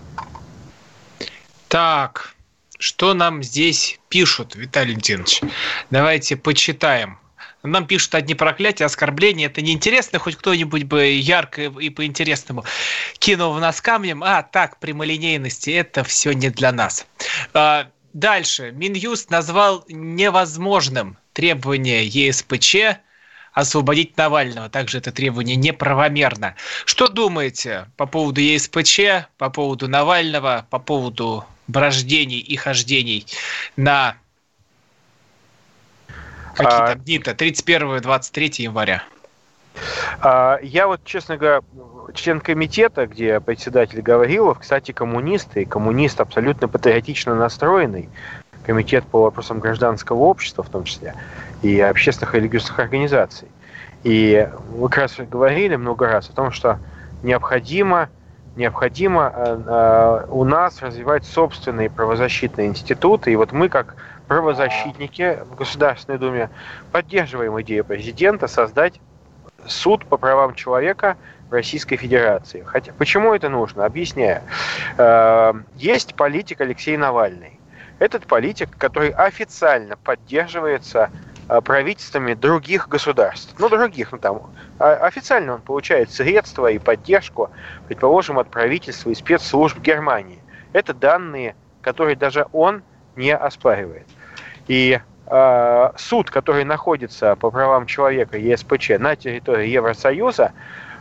Так, 1.67 2.35
что 2.77 3.15
нам 3.15 3.41
здесь 3.41 3.99
пишут, 4.09 4.55
Виталий 4.55 4.93
Леонидович? 4.93 5.41
Давайте 5.89 6.37
почитаем. 6.37 7.17
Нам 7.63 7.87
пишут 7.87 8.15
одни 8.15 8.35
проклятия, 8.35 8.85
оскорбления. 8.85 9.47
Это 9.47 9.61
неинтересно, 9.61 10.19
хоть 10.19 10.35
кто-нибудь 10.37 10.83
бы 10.83 11.05
ярко 11.07 11.63
и 11.63 11.89
по-интересному 11.89 12.63
кинул 13.17 13.53
в 13.53 13.59
нас 13.59 13.81
камнем. 13.81 14.23
А, 14.23 14.43
так, 14.43 14.79
прямолинейности, 14.79 15.71
это 15.71 16.03
все 16.03 16.31
не 16.31 16.49
для 16.49 16.71
нас. 16.71 17.05
А, 17.53 17.89
дальше. 18.13 18.71
Минюст 18.71 19.29
назвал 19.29 19.83
невозможным 19.89 21.17
требование 21.33 22.05
ЕСПЧ 22.07 22.75
освободить 23.51 24.15
Навального. 24.15 24.69
Также 24.69 24.99
это 24.99 25.11
требование 25.11 25.57
неправомерно. 25.57 26.55
Что 26.85 27.07
думаете 27.07 27.87
по 27.97 28.05
поводу 28.05 28.39
ЕСПЧ, 28.39 29.27
по 29.37 29.49
поводу 29.49 29.87
Навального, 29.89 30.65
по 30.69 30.79
поводу 30.79 31.45
брождений 31.67 32.39
и 32.39 32.55
хождений 32.55 33.25
на 33.75 34.15
какие 36.59 36.81
А, 36.81 36.87
там 36.87 36.99
дни-то? 36.99 37.31
31-23 37.31 38.61
января. 38.63 39.03
А, 40.21 40.59
Я 40.61 40.87
вот, 40.87 41.01
честно 41.05 41.37
говоря, 41.37 41.61
член 42.13 42.39
комитета, 42.41 43.07
где 43.07 43.39
председатель 43.39 44.01
Гаврилов, 44.01 44.59
кстати, 44.59 44.91
коммунист, 44.91 45.55
и 45.57 45.65
коммунист 45.65 46.19
абсолютно 46.21 46.67
патриотично 46.67 47.35
настроенный, 47.35 48.09
комитет 48.65 49.05
по 49.05 49.23
вопросам 49.23 49.59
гражданского 49.59 50.19
общества 50.19 50.63
в 50.63 50.69
том 50.69 50.83
числе, 50.83 51.15
и 51.61 51.79
общественных 51.79 52.35
и 52.35 52.37
религиозных 52.39 52.79
организаций. 52.79 53.47
И 54.03 54.47
мы 54.77 54.89
как 54.89 54.97
раз 54.97 55.15
говорили 55.17 55.75
много 55.75 56.07
раз 56.07 56.29
о 56.29 56.33
том, 56.33 56.51
что 56.51 56.79
необходимо, 57.23 58.09
необходимо 58.55 59.31
э, 59.35 59.61
э, 59.65 60.25
у 60.29 60.43
нас 60.45 60.81
развивать 60.81 61.25
собственные 61.25 61.89
правозащитные 61.89 62.67
институты. 62.67 63.31
И 63.31 63.35
вот 63.35 63.51
мы, 63.51 63.67
как 63.69 63.95
правозащитники 64.29 65.39
в 65.51 65.55
Государственной 65.55 66.19
Думе, 66.19 66.49
поддерживаем 66.91 67.59
идею 67.61 67.83
президента 67.83 68.47
создать 68.47 69.01
суд 69.65 70.05
по 70.05 70.17
правам 70.17 70.53
человека 70.53 71.17
Российской 71.49 71.97
Федерации. 71.97 72.63
Хотя, 72.65 72.93
почему 72.93 73.33
это 73.33 73.49
нужно? 73.49 73.85
Объясняю. 73.85 74.43
Э, 74.97 75.53
Есть 75.75 76.13
политик 76.15 76.61
Алексей 76.61 76.95
Навальный. 76.95 77.59
Этот 77.97 78.27
политик, 78.27 78.69
который 78.77 79.09
официально 79.09 79.97
поддерживается 79.97 81.09
э, 81.49 81.59
правительствами 81.61 82.35
других 82.35 82.87
государств. 82.87 83.55
Ну, 83.57 83.67
других, 83.67 84.11
ну 84.11 84.19
там. 84.19 84.51
а 84.77 84.93
Официально 85.07 85.55
он 85.55 85.61
получает 85.61 86.11
средства 86.11 86.67
и 86.67 86.77
поддержку, 86.77 87.49
предположим, 87.87 88.37
от 88.37 88.47
правительства 88.51 89.09
и 89.09 89.15
спецслужб 89.15 89.79
Германии. 89.79 90.39
Это 90.71 90.93
данные, 90.93 91.55
которые 91.81 92.15
даже 92.15 92.45
он 92.53 92.83
не 93.15 93.35
оспаривает. 93.35 94.05
И 94.69 94.99
э, 95.25 95.89
суд, 95.97 96.29
который 96.29 96.63
находится 96.63 97.35
по 97.35 97.49
правам 97.49 97.87
человека 97.87 98.37
ЕСПЧ 98.37 98.91
на 98.99 99.15
территории 99.15 99.67
Евросоюза, 99.67 100.51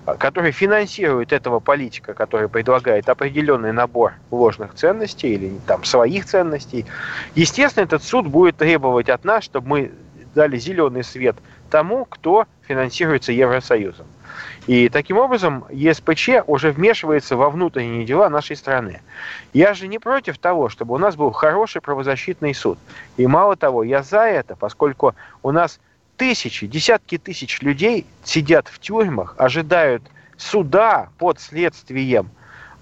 э, 0.07 0.14
который 0.18 0.52
финансирует 0.52 1.35
этого 1.35 1.61
политика, 1.61 2.14
который 2.14 2.48
предлагает 2.48 3.11
определенный 3.11 3.72
набор 3.72 4.14
ложных 4.31 4.74
ценностей 4.74 5.35
или 5.35 5.61
там 5.66 5.85
своих 5.85 6.24
ценностей, 6.24 6.87
естественно, 7.35 7.85
этот 7.85 8.02
суд 8.02 8.26
будет 8.26 8.57
требовать 8.57 9.11
от 9.11 9.26
нас, 9.26 9.44
чтобы 9.44 9.68
мы 9.68 9.92
дали 10.35 10.57
зеленый 10.57 11.04
свет 11.04 11.37
тому, 11.70 12.07
кто 12.07 12.46
финансируется 12.66 13.33
Евросоюзом. 13.33 14.07
И 14.68 14.90
таким 14.90 15.16
образом 15.16 15.64
ЕСПЧ 15.70 16.44
уже 16.46 16.72
вмешивается 16.72 17.38
во 17.38 17.48
внутренние 17.48 18.04
дела 18.04 18.28
нашей 18.28 18.54
страны. 18.54 19.00
Я 19.54 19.72
же 19.72 19.88
не 19.88 19.98
против 19.98 20.37
того, 20.37 20.68
чтобы 20.68 20.94
у 20.94 20.98
нас 20.98 21.16
был 21.16 21.31
хороший 21.33 21.81
правозащитный 21.81 22.54
суд. 22.54 22.78
И 23.16 23.26
мало 23.26 23.57
того, 23.57 23.83
я 23.83 24.02
за 24.02 24.24
это, 24.24 24.57
поскольку 24.57 25.14
у 25.42 25.52
нас 25.52 25.81
тысячи, 26.18 26.66
десятки 26.66 27.16
тысяч 27.16 27.62
людей 27.62 28.04
сидят 28.24 28.68
в 28.68 28.78
тюрьмах, 28.78 29.35
ожидают 29.38 30.02
суда 30.37 31.09
под 31.16 31.40
следствием, 31.40 32.28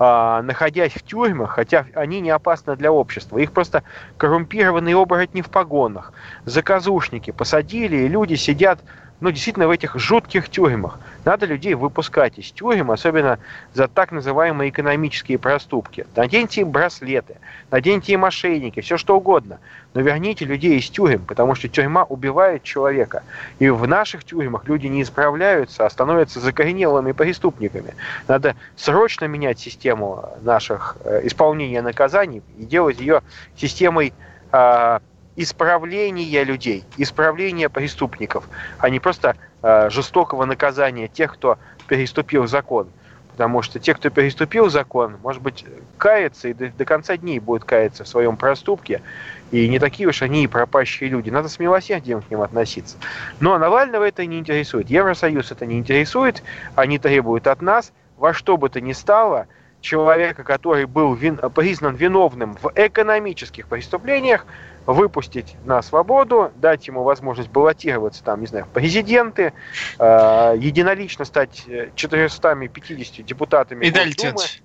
а, 0.01 0.43
находясь 0.43 0.93
в 0.93 1.03
тюрьмах, 1.05 1.51
хотя 1.51 1.87
они 1.95 2.21
не 2.21 2.31
опасны 2.31 2.75
для 2.75 2.91
общества. 2.91 3.39
Их 3.39 3.53
просто 3.53 3.85
коррумпированные 4.17 4.97
оборотни 4.97 5.41
в 5.41 5.51
погонах, 5.51 6.13
заказушники 6.47 7.31
посадили, 7.31 7.97
и 7.99 8.09
люди 8.09 8.35
сидят 8.35 8.81
ну, 9.21 9.31
действительно 9.31 9.67
в 9.67 9.71
этих 9.71 9.99
жутких 9.99 10.49
тюрьмах. 10.49 10.99
Надо 11.25 11.47
людей 11.47 11.75
выпускать 11.75 12.39
из 12.39 12.51
тюрем, 12.53 12.91
особенно 12.91 13.39
за 13.73 13.89
так 13.89 14.13
называемые 14.13 14.71
экономические 14.71 15.39
проступки. 15.39 16.07
Наденьте 16.15 16.61
им 16.61 16.71
браслеты, 16.71 17.37
наденьте 17.71 18.13
им 18.13 18.25
ошейники, 18.25 18.81
все 18.81 18.97
что 18.97 19.17
угодно. 19.17 19.59
Но 19.95 20.03
верните 20.03 20.45
людей 20.45 20.79
из 20.79 20.91
тюрем, 20.91 21.25
потому 21.25 21.55
что 21.55 21.69
тюрьма 21.69 22.05
убивает 22.05 22.63
человека. 22.63 23.23
И 23.59 23.71
в 23.71 23.89
наших 23.89 24.25
тюрьмах 24.25 24.69
люди 24.69 24.87
не 24.87 25.03
исправляются, 25.03 25.87
а 25.87 25.91
становятся 25.91 26.39
закоренелыми 26.39 27.13
преступниками. 27.13 27.95
Надо 28.29 28.55
срочно 28.77 29.25
менять 29.25 29.59
систему 29.59 30.29
наших 30.43 30.99
э, 31.05 31.23
исполнения 31.25 31.81
наказаний 31.81 32.43
и 32.59 32.65
делать 32.65 33.01
ее 33.01 33.23
системой 33.57 34.13
э, 34.53 34.99
исправления 35.37 36.45
людей, 36.45 36.85
исправления 36.97 37.69
преступников, 37.69 38.49
а 38.79 38.91
не 38.91 39.01
просто 39.01 39.37
э, 39.63 39.91
жестокого 39.91 40.45
наказания 40.45 41.09
тех, 41.09 41.35
кто 41.35 41.59
переступил 41.87 42.47
закон. 42.47 42.89
Потому 43.33 43.61
что 43.61 43.79
те, 43.79 43.93
кто 43.93 44.09
переступил 44.09 44.71
закон, 44.71 45.19
может 45.23 45.43
быть, 45.43 45.67
кается 45.99 46.49
и 46.49 46.55
до, 46.55 46.69
до 46.69 46.87
конца 46.87 47.19
дней 47.19 47.39
будет 47.39 47.65
каяться 47.65 48.05
в 48.05 48.09
своем 48.09 48.39
проступке. 48.39 49.03
И 49.51 49.69
не 49.69 49.79
такие 49.79 50.09
уж 50.09 50.23
они 50.23 50.45
и 50.45 50.47
пропащие 50.47 51.11
люди. 51.11 51.29
Надо 51.29 51.51
с 51.51 51.59
милосердием 51.59 52.23
к 52.23 52.31
ним 52.31 52.41
относиться. 52.41 52.97
Но 53.39 53.59
Навального 53.59 54.05
это 54.05 54.25
не 54.25 54.39
интересует. 54.39 54.89
Евросоюз 54.89 55.53
это 55.53 55.67
не 55.67 55.79
интересует. 55.79 56.43
Они 56.77 56.99
требуют 56.99 57.47
от 57.47 57.61
нас 57.61 57.93
во 58.17 58.33
что 58.33 58.57
бы 58.57 58.71
то 58.71 58.81
ни 58.81 58.93
стало 58.93 59.47
человека, 59.81 60.43
который 60.43 60.87
был 60.87 61.15
вин, 61.15 61.37
признан 61.55 61.95
виновным 61.95 62.57
в 62.61 62.73
экономических 62.75 63.69
преступлениях, 63.69 64.47
выпустить 64.87 65.57
на 65.65 65.83
свободу, 65.83 66.53
дать 66.57 66.87
ему 66.87 67.03
возможность 67.03 67.51
баллотироваться, 67.51 68.23
там, 68.23 68.41
не 68.41 68.47
знаю, 68.47 68.65
в 68.65 68.69
президенты, 68.69 69.53
э, 69.99 70.55
единолично 70.59 71.25
стать 71.25 71.65
450 71.95 73.25
депутатами 73.25 73.85
Виталий 73.85 74.15
Леонидович, 74.17 74.63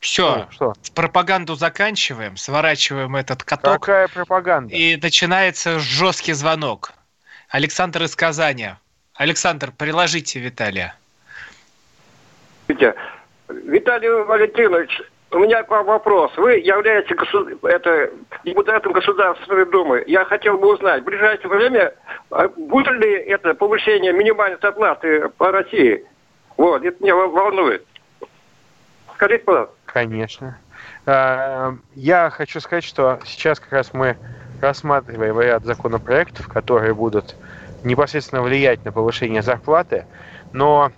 все, 0.00 0.48
что? 0.50 0.74
пропаганду 0.94 1.54
заканчиваем, 1.54 2.36
сворачиваем 2.36 3.16
этот 3.16 3.42
каток. 3.42 3.80
Какая 3.80 4.08
пропаганда? 4.08 4.74
И 4.74 4.96
начинается 4.96 5.78
жесткий 5.78 6.34
звонок. 6.34 6.92
Александр 7.48 8.02
из 8.02 8.14
Казани. 8.14 8.70
Александр, 9.14 9.72
приложите 9.72 10.40
Виталия. 10.40 10.94
Виталий 12.68 14.08
Валентинович, 14.24 15.00
у 15.34 15.38
меня 15.40 15.62
к 15.64 15.70
вам 15.70 15.86
вопрос. 15.86 16.32
Вы 16.36 16.54
являетесь 16.54 17.14
государ... 17.16 17.54
это, 17.64 18.10
депутатом 18.44 18.92
Государственной 18.92 19.66
Думы. 19.66 20.04
Я 20.06 20.24
хотел 20.24 20.58
бы 20.58 20.72
узнать, 20.72 21.02
в 21.02 21.04
ближайшее 21.04 21.48
время 21.48 21.94
а, 22.30 22.48
будет 22.48 22.94
ли 22.94 23.14
это 23.14 23.54
повышение 23.54 24.12
минимальной 24.12 24.58
зарплаты 24.62 25.28
по 25.36 25.50
России? 25.50 26.04
Вот, 26.56 26.84
это 26.84 27.02
меня 27.02 27.16
волнует. 27.16 27.84
Скажите, 29.14 29.44
пожалуйста. 29.44 29.74
Конечно. 29.86 30.58
А, 31.06 31.74
я 31.94 32.30
хочу 32.30 32.60
сказать, 32.60 32.84
что 32.84 33.18
сейчас 33.24 33.58
как 33.58 33.72
раз 33.72 33.92
мы 33.92 34.16
рассматриваем 34.62 35.40
ряд 35.40 35.64
законопроектов, 35.64 36.48
которые 36.48 36.94
будут 36.94 37.34
непосредственно 37.82 38.42
влиять 38.42 38.84
на 38.84 38.92
повышение 38.92 39.42
зарплаты, 39.42 40.06
но 40.52 40.92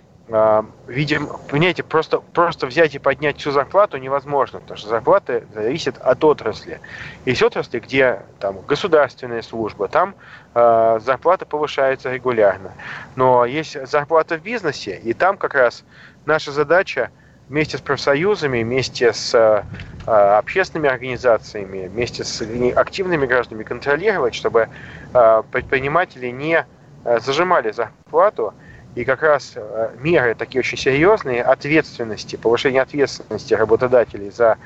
видим, 0.87 1.29
понимаете, 1.49 1.83
просто, 1.83 2.19
просто 2.19 2.67
взять 2.67 2.93
и 2.95 2.99
поднять 2.99 3.37
всю 3.37 3.51
зарплату 3.51 3.97
невозможно, 3.97 4.59
потому 4.59 4.77
что 4.77 4.89
зарплата 4.89 5.43
зависит 5.53 5.97
от 5.97 6.23
отрасли. 6.23 6.81
Есть 7.25 7.41
отрасли, 7.41 7.79
где 7.79 8.21
там 8.39 8.59
государственная 8.67 9.41
служба, 9.41 9.87
там 9.87 10.15
э, 10.53 10.99
зарплата 11.01 11.45
повышается 11.45 12.11
регулярно. 12.11 12.73
Но 13.15 13.45
есть 13.45 13.77
зарплата 13.87 14.37
в 14.37 14.41
бизнесе, 14.41 14.99
и 15.01 15.13
там 15.13 15.37
как 15.37 15.53
раз 15.53 15.85
наша 16.25 16.51
задача 16.51 17.09
вместе 17.47 17.77
с 17.77 17.81
профсоюзами, 17.81 18.63
вместе 18.63 19.13
с 19.13 19.33
э, 19.33 19.63
общественными 20.05 20.89
организациями, 20.89 21.87
вместе 21.87 22.23
с 22.23 22.41
активными 22.75 23.25
гражданами 23.25 23.63
контролировать, 23.63 24.35
чтобы 24.35 24.67
э, 25.13 25.43
предприниматели 25.51 26.27
не 26.27 26.65
э, 27.05 27.19
зажимали 27.19 27.71
зарплату, 27.71 28.53
и 28.97 29.05
как 29.05 29.21
раз 29.21 29.53
э, 29.55 29.91
меры 29.99 30.33
такие 30.33 30.59
очень 30.61 30.77
серьезные, 30.77 31.43
ответственности, 31.43 32.35
повышение 32.35 32.81
ответственности 32.81 33.53
работодателей 33.53 34.31
за, 34.31 34.57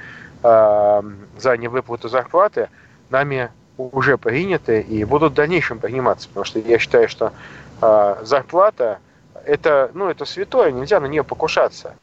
э, 0.42 1.02
за 1.38 1.58
невыплату 1.58 2.08
зарплаты 2.08 2.70
нами 3.10 3.52
уже 3.78 4.18
приняты 4.18 4.80
и 4.80 5.04
будут 5.04 5.34
в 5.34 5.36
дальнейшем 5.36 5.80
приниматься. 5.80 6.30
Потому 6.30 6.46
что 6.46 6.60
я 6.60 6.80
считаю, 6.80 7.10
что 7.10 7.34
э, 7.82 8.16
зарплата 8.24 9.00
это, 9.46 9.92
ну, 9.94 10.08
это 10.08 10.24
святое, 10.24 10.72
нельзя 10.72 11.02
на 11.02 11.08
нее 11.08 11.26
покушаться. 11.26 11.96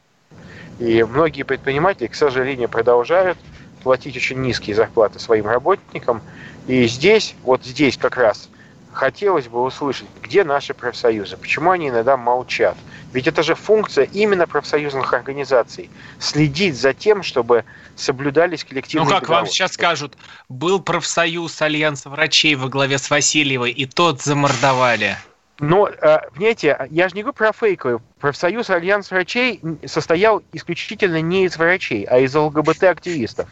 И 0.78 1.02
многие 1.04 1.44
предприниматели, 1.44 2.08
к 2.08 2.14
сожалению, 2.14 2.68
продолжают 2.68 3.38
платить 3.82 4.18
очень 4.18 4.42
низкие 4.42 4.76
зарплаты 4.76 5.18
своим 5.18 5.46
работникам. 5.46 6.20
И 6.66 6.86
здесь, 6.88 7.34
вот 7.42 7.64
здесь 7.64 7.96
как 7.96 8.18
раз 8.18 8.50
хотелось 8.92 9.48
бы 9.48 9.62
услышать, 9.62 10.06
где 10.22 10.44
наши 10.44 10.74
профсоюзы, 10.74 11.36
почему 11.36 11.70
они 11.70 11.88
иногда 11.88 12.16
молчат. 12.16 12.76
Ведь 13.12 13.26
это 13.26 13.42
же 13.42 13.54
функция 13.54 14.04
именно 14.04 14.46
профсоюзных 14.46 15.12
организаций. 15.12 15.90
Следить 16.18 16.76
за 16.76 16.92
тем, 16.92 17.22
чтобы 17.22 17.64
соблюдались 17.96 18.64
коллективные 18.64 19.06
Ну 19.06 19.10
как 19.10 19.22
договоры. 19.22 19.44
вам 19.44 19.50
сейчас 19.50 19.72
скажут, 19.72 20.16
был 20.48 20.80
профсоюз 20.80 21.60
Альянса 21.62 22.10
врачей 22.10 22.54
во 22.54 22.68
главе 22.68 22.98
с 22.98 23.08
Васильевой, 23.08 23.70
и 23.70 23.86
тот 23.86 24.20
замордовали. 24.22 25.16
Но, 25.60 25.88
э, 25.88 26.18
понимаете, 26.34 26.86
я 26.90 27.08
же 27.08 27.16
не 27.16 27.22
говорю 27.22 27.34
про 27.34 27.52
фейковый. 27.52 27.98
Профсоюз 28.20 28.70
Альянс 28.70 29.10
врачей 29.10 29.60
состоял 29.86 30.42
исключительно 30.52 31.20
не 31.20 31.44
из 31.46 31.56
врачей, 31.56 32.04
а 32.04 32.18
из 32.18 32.34
ЛГБТ-активистов. 32.34 33.48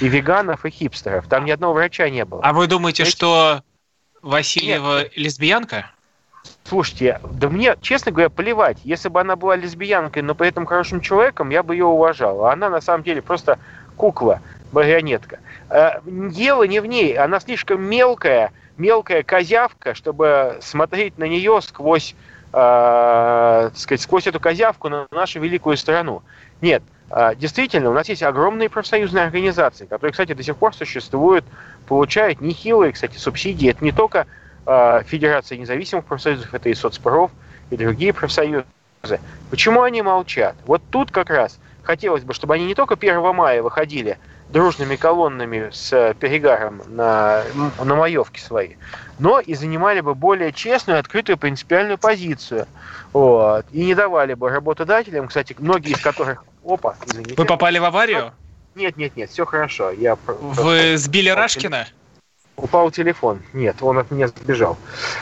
И 0.00 0.08
веганов, 0.08 0.64
и 0.64 0.70
хипстеров. 0.70 1.28
Там 1.28 1.44
ни 1.44 1.50
одного 1.50 1.74
врача 1.74 2.08
не 2.08 2.24
было. 2.24 2.40
А 2.42 2.52
вы 2.52 2.66
думаете, 2.66 3.04
Знаете, 3.04 3.16
что 3.16 3.62
Васильева 4.24 5.02
Нет. 5.02 5.16
лесбиянка? 5.16 5.90
Слушайте, 6.64 7.20
да 7.30 7.50
мне, 7.50 7.76
честно 7.82 8.10
говоря, 8.10 8.30
плевать. 8.30 8.78
Если 8.82 9.10
бы 9.10 9.20
она 9.20 9.36
была 9.36 9.54
лесбиянкой, 9.54 10.22
но 10.22 10.34
при 10.34 10.48
этом 10.48 10.64
хорошим 10.64 11.02
человеком, 11.02 11.50
я 11.50 11.62
бы 11.62 11.74
ее 11.74 11.84
уважал. 11.84 12.46
А 12.46 12.52
она 12.52 12.70
на 12.70 12.80
самом 12.80 13.04
деле 13.04 13.20
просто 13.20 13.58
кукла, 13.96 14.40
марионетка. 14.72 15.40
Э, 15.68 16.00
дело 16.06 16.62
не 16.64 16.80
в 16.80 16.86
ней, 16.86 17.16
она 17.18 17.38
слишком 17.38 17.82
мелкая, 17.82 18.52
мелкая 18.78 19.22
козявка, 19.22 19.94
чтобы 19.94 20.58
смотреть 20.62 21.18
на 21.18 21.24
нее 21.24 21.60
сквозь, 21.60 22.14
э, 22.52 23.70
сказать, 23.74 24.00
сквозь 24.00 24.26
эту 24.26 24.40
козявку 24.40 24.88
на 24.88 25.06
нашу 25.10 25.40
великую 25.40 25.76
страну. 25.76 26.22
Нет, 26.62 26.82
э, 27.10 27.34
действительно, 27.36 27.90
у 27.90 27.94
нас 27.94 28.08
есть 28.08 28.22
огромные 28.22 28.70
профсоюзные 28.70 29.24
организации, 29.24 29.84
которые, 29.84 30.12
кстати, 30.12 30.32
до 30.32 30.42
сих 30.42 30.56
пор 30.56 30.74
существуют 30.74 31.44
получают 31.86 32.40
нехилые, 32.40 32.92
кстати, 32.92 33.16
субсидии. 33.16 33.70
Это 33.70 33.84
не 33.84 33.92
только 33.92 34.26
э, 34.66 35.02
Федерация 35.06 35.58
независимых 35.58 36.04
профсоюзов, 36.04 36.52
это 36.52 36.68
и 36.68 36.74
соцпроф, 36.74 37.30
и 37.70 37.76
другие 37.76 38.12
профсоюзы. 38.12 38.64
Почему 39.50 39.82
они 39.82 40.02
молчат? 40.02 40.56
Вот 40.66 40.82
тут 40.90 41.10
как 41.10 41.30
раз 41.30 41.58
хотелось 41.82 42.24
бы, 42.24 42.34
чтобы 42.34 42.54
они 42.54 42.66
не 42.66 42.74
только 42.74 42.94
1 42.94 43.34
мая 43.34 43.62
выходили 43.62 44.18
дружными 44.50 44.96
колоннами 44.96 45.70
с 45.72 46.14
перегаром 46.20 46.82
на, 46.88 47.42
на 47.82 47.94
маевке 47.94 48.40
свои, 48.40 48.74
но 49.18 49.40
и 49.40 49.54
занимали 49.54 50.00
бы 50.00 50.14
более 50.14 50.52
честную, 50.52 51.00
открытую, 51.00 51.38
принципиальную 51.38 51.98
позицию. 51.98 52.66
Вот. 53.12 53.66
И 53.72 53.84
не 53.84 53.94
давали 53.94 54.34
бы 54.34 54.50
работодателям, 54.50 55.28
кстати, 55.28 55.56
многие 55.58 55.92
из 55.92 56.00
которых... 56.00 56.44
Опа, 56.64 56.96
извините. 57.06 57.34
Вы 57.36 57.44
попали 57.44 57.78
в 57.78 57.84
аварию? 57.84 58.32
Нет, 58.74 58.96
нет, 58.96 59.16
нет, 59.16 59.30
все 59.30 59.44
хорошо. 59.44 59.90
Я 59.90 60.16
Вы 60.26 60.96
сбили 60.96 61.28
Рашкина? 61.28 61.86
Упал 62.56 62.90
телефон. 62.90 63.42
Нет, 63.52 63.76
он 63.80 63.98
от 63.98 64.10
меня 64.10 64.28
сбежал. 64.28 64.76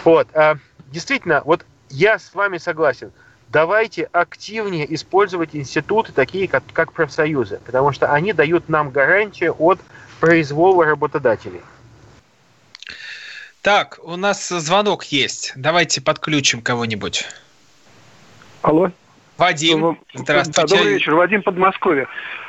Вот. 0.04 0.28
А, 0.34 0.56
действительно, 0.88 1.42
вот 1.44 1.64
я 1.90 2.18
с 2.18 2.34
вами 2.34 2.58
согласен. 2.58 3.12
Давайте 3.48 4.04
активнее 4.12 4.92
использовать 4.94 5.54
институты, 5.54 6.12
такие 6.12 6.48
как, 6.48 6.64
как 6.72 6.92
профсоюзы, 6.92 7.60
потому 7.66 7.92
что 7.92 8.10
они 8.10 8.32
дают 8.32 8.70
нам 8.70 8.90
гарантию 8.90 9.54
от 9.58 9.78
произвола 10.20 10.86
работодателей. 10.86 11.60
Так, 13.60 13.98
у 14.02 14.16
нас 14.16 14.48
звонок 14.48 15.04
есть. 15.04 15.52
Давайте 15.54 16.00
подключим 16.00 16.62
кого-нибудь. 16.62 17.28
Алло. 18.62 18.90
Вадим, 19.36 19.98
здравствуйте. 20.14 20.76
Добрый 20.76 20.94
вечер, 20.94 21.14
Вадим 21.14 21.42
Подмосковье. 21.42 22.06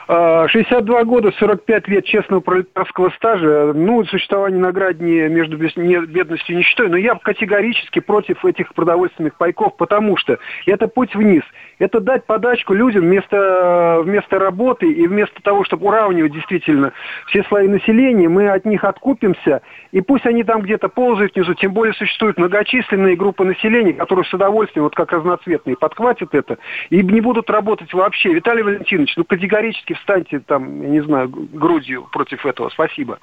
62 0.07 1.03
года, 1.05 1.31
45 1.39 1.87
лет 1.87 2.05
честного 2.05 2.41
пролетарского 2.41 3.09
стажа. 3.11 3.71
Ну, 3.73 4.03
существование 4.05 4.59
наград 4.59 4.99
не 4.99 5.27
между 5.29 5.57
бедностью 5.57 6.55
и 6.55 6.57
нищетой, 6.57 6.89
но 6.89 6.97
я 6.97 7.15
категорически 7.15 7.99
против 7.99 8.43
этих 8.43 8.73
продовольственных 8.73 9.35
пайков, 9.37 9.77
потому 9.77 10.17
что 10.17 10.37
это 10.65 10.87
путь 10.87 11.15
вниз. 11.15 11.43
Это 11.83 11.99
дать 11.99 12.23
подачку 12.23 12.73
людям 12.73 13.03
вместо, 13.03 13.99
вместо 14.05 14.39
работы 14.39 14.89
и 14.89 15.05
вместо 15.05 15.43
того, 15.43 15.65
чтобы 15.65 15.87
уравнивать 15.87 16.31
действительно 16.31 16.93
все 17.27 17.43
слои 17.43 17.67
населения, 17.67 18.29
мы 18.29 18.47
от 18.47 18.63
них 18.63 18.85
откупимся, 18.85 19.61
и 19.91 19.99
пусть 19.99 20.25
они 20.25 20.45
там 20.45 20.61
где-то 20.61 20.87
ползают 20.87 21.35
внизу, 21.35 21.53
тем 21.55 21.73
более 21.73 21.93
существуют 21.93 22.37
многочисленные 22.37 23.17
группы 23.17 23.43
населения, 23.43 23.91
которые 23.91 24.23
с 24.23 24.33
удовольствием, 24.33 24.85
вот 24.85 24.95
как 24.95 25.11
разноцветные, 25.11 25.75
подхватят 25.75 26.33
это 26.33 26.57
и 26.89 27.03
не 27.03 27.19
будут 27.19 27.49
работать 27.49 27.93
вообще. 27.93 28.33
Виталий 28.33 28.63
Валентинович, 28.63 29.17
ну 29.17 29.25
категорически 29.25 29.91
встаньте 29.91 30.39
там, 30.39 30.83
я 30.83 30.87
не 30.87 31.01
знаю, 31.01 31.27
грудью 31.27 32.07
против 32.13 32.45
этого. 32.45 32.69
Спасибо. 32.69 33.19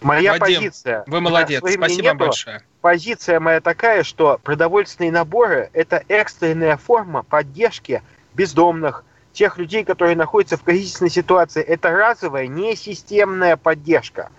Моя 0.00 0.38
Вадим, 0.38 0.58
позиция. 0.58 1.04
Вы 1.06 1.20
молодец. 1.20 1.58
Спасибо 1.58 1.88
нету, 1.88 2.18
большое. 2.18 2.62
Позиция 2.80 3.40
моя 3.40 3.60
такая, 3.60 4.04
что 4.04 4.38
продовольственные 4.42 5.10
наборы– 5.10 5.70
это 5.72 6.04
экстренная 6.08 6.76
форма 6.76 7.22
поддержки 7.22 8.02
бездомных, 8.34 9.04
тех 9.32 9.58
людей, 9.58 9.84
которые 9.84 10.16
находятся 10.16 10.56
в 10.56 10.62
кризисной 10.62 11.10
ситуации. 11.10 11.62
Это 11.62 11.90
разовая, 11.90 12.46
не 12.46 12.76
системная 12.76 13.56
поддержка. 13.56 14.30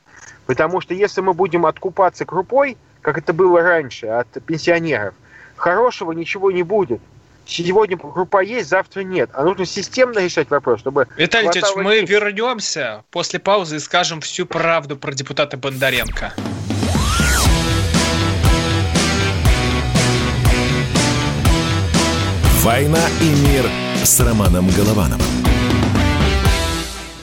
Потому 0.45 0.81
что 0.81 0.93
если 0.93 1.21
мы 1.21 1.33
будем 1.33 1.65
откупаться 1.65 2.25
крупой, 2.25 2.77
как 3.01 3.17
это 3.17 3.33
было 3.33 3.61
раньше 3.61 4.07
от 4.07 4.27
пенсионеров, 4.45 5.13
хорошего 5.55 6.11
ничего 6.11 6.51
не 6.51 6.63
будет 6.63 7.01
сегодня 7.49 7.97
группа 7.97 8.43
есть, 8.43 8.69
завтра 8.69 9.01
нет. 9.01 9.29
А 9.33 9.43
нужно 9.43 9.65
системно 9.65 10.19
решать 10.19 10.49
вопрос, 10.49 10.79
чтобы... 10.79 11.07
Виталий 11.17 11.49
Ильич, 11.49 11.65
мы 11.75 12.01
вернемся 12.01 13.03
после 13.11 13.39
паузы 13.39 13.77
и 13.77 13.79
скажем 13.79 14.21
всю 14.21 14.45
правду 14.45 14.95
про 14.95 15.13
депутата 15.13 15.57
Бондаренко. 15.57 16.33
«Война 22.61 22.99
и 23.21 23.29
мир» 23.47 23.65
с 24.03 24.19
Романом 24.19 24.69
Головановым. 24.71 25.25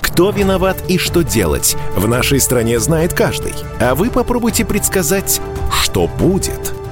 Кто 0.01 0.31
виноват 0.31 0.83
и 0.89 0.97
что 0.97 1.23
делать, 1.23 1.77
в 1.95 2.09
нашей 2.09 2.41
стране 2.41 2.81
знает 2.81 3.13
каждый. 3.13 3.53
А 3.79 3.95
вы 3.95 4.11
попробуйте 4.11 4.65
предсказать, 4.65 5.43
что 5.71 6.09
будет– 6.09 6.73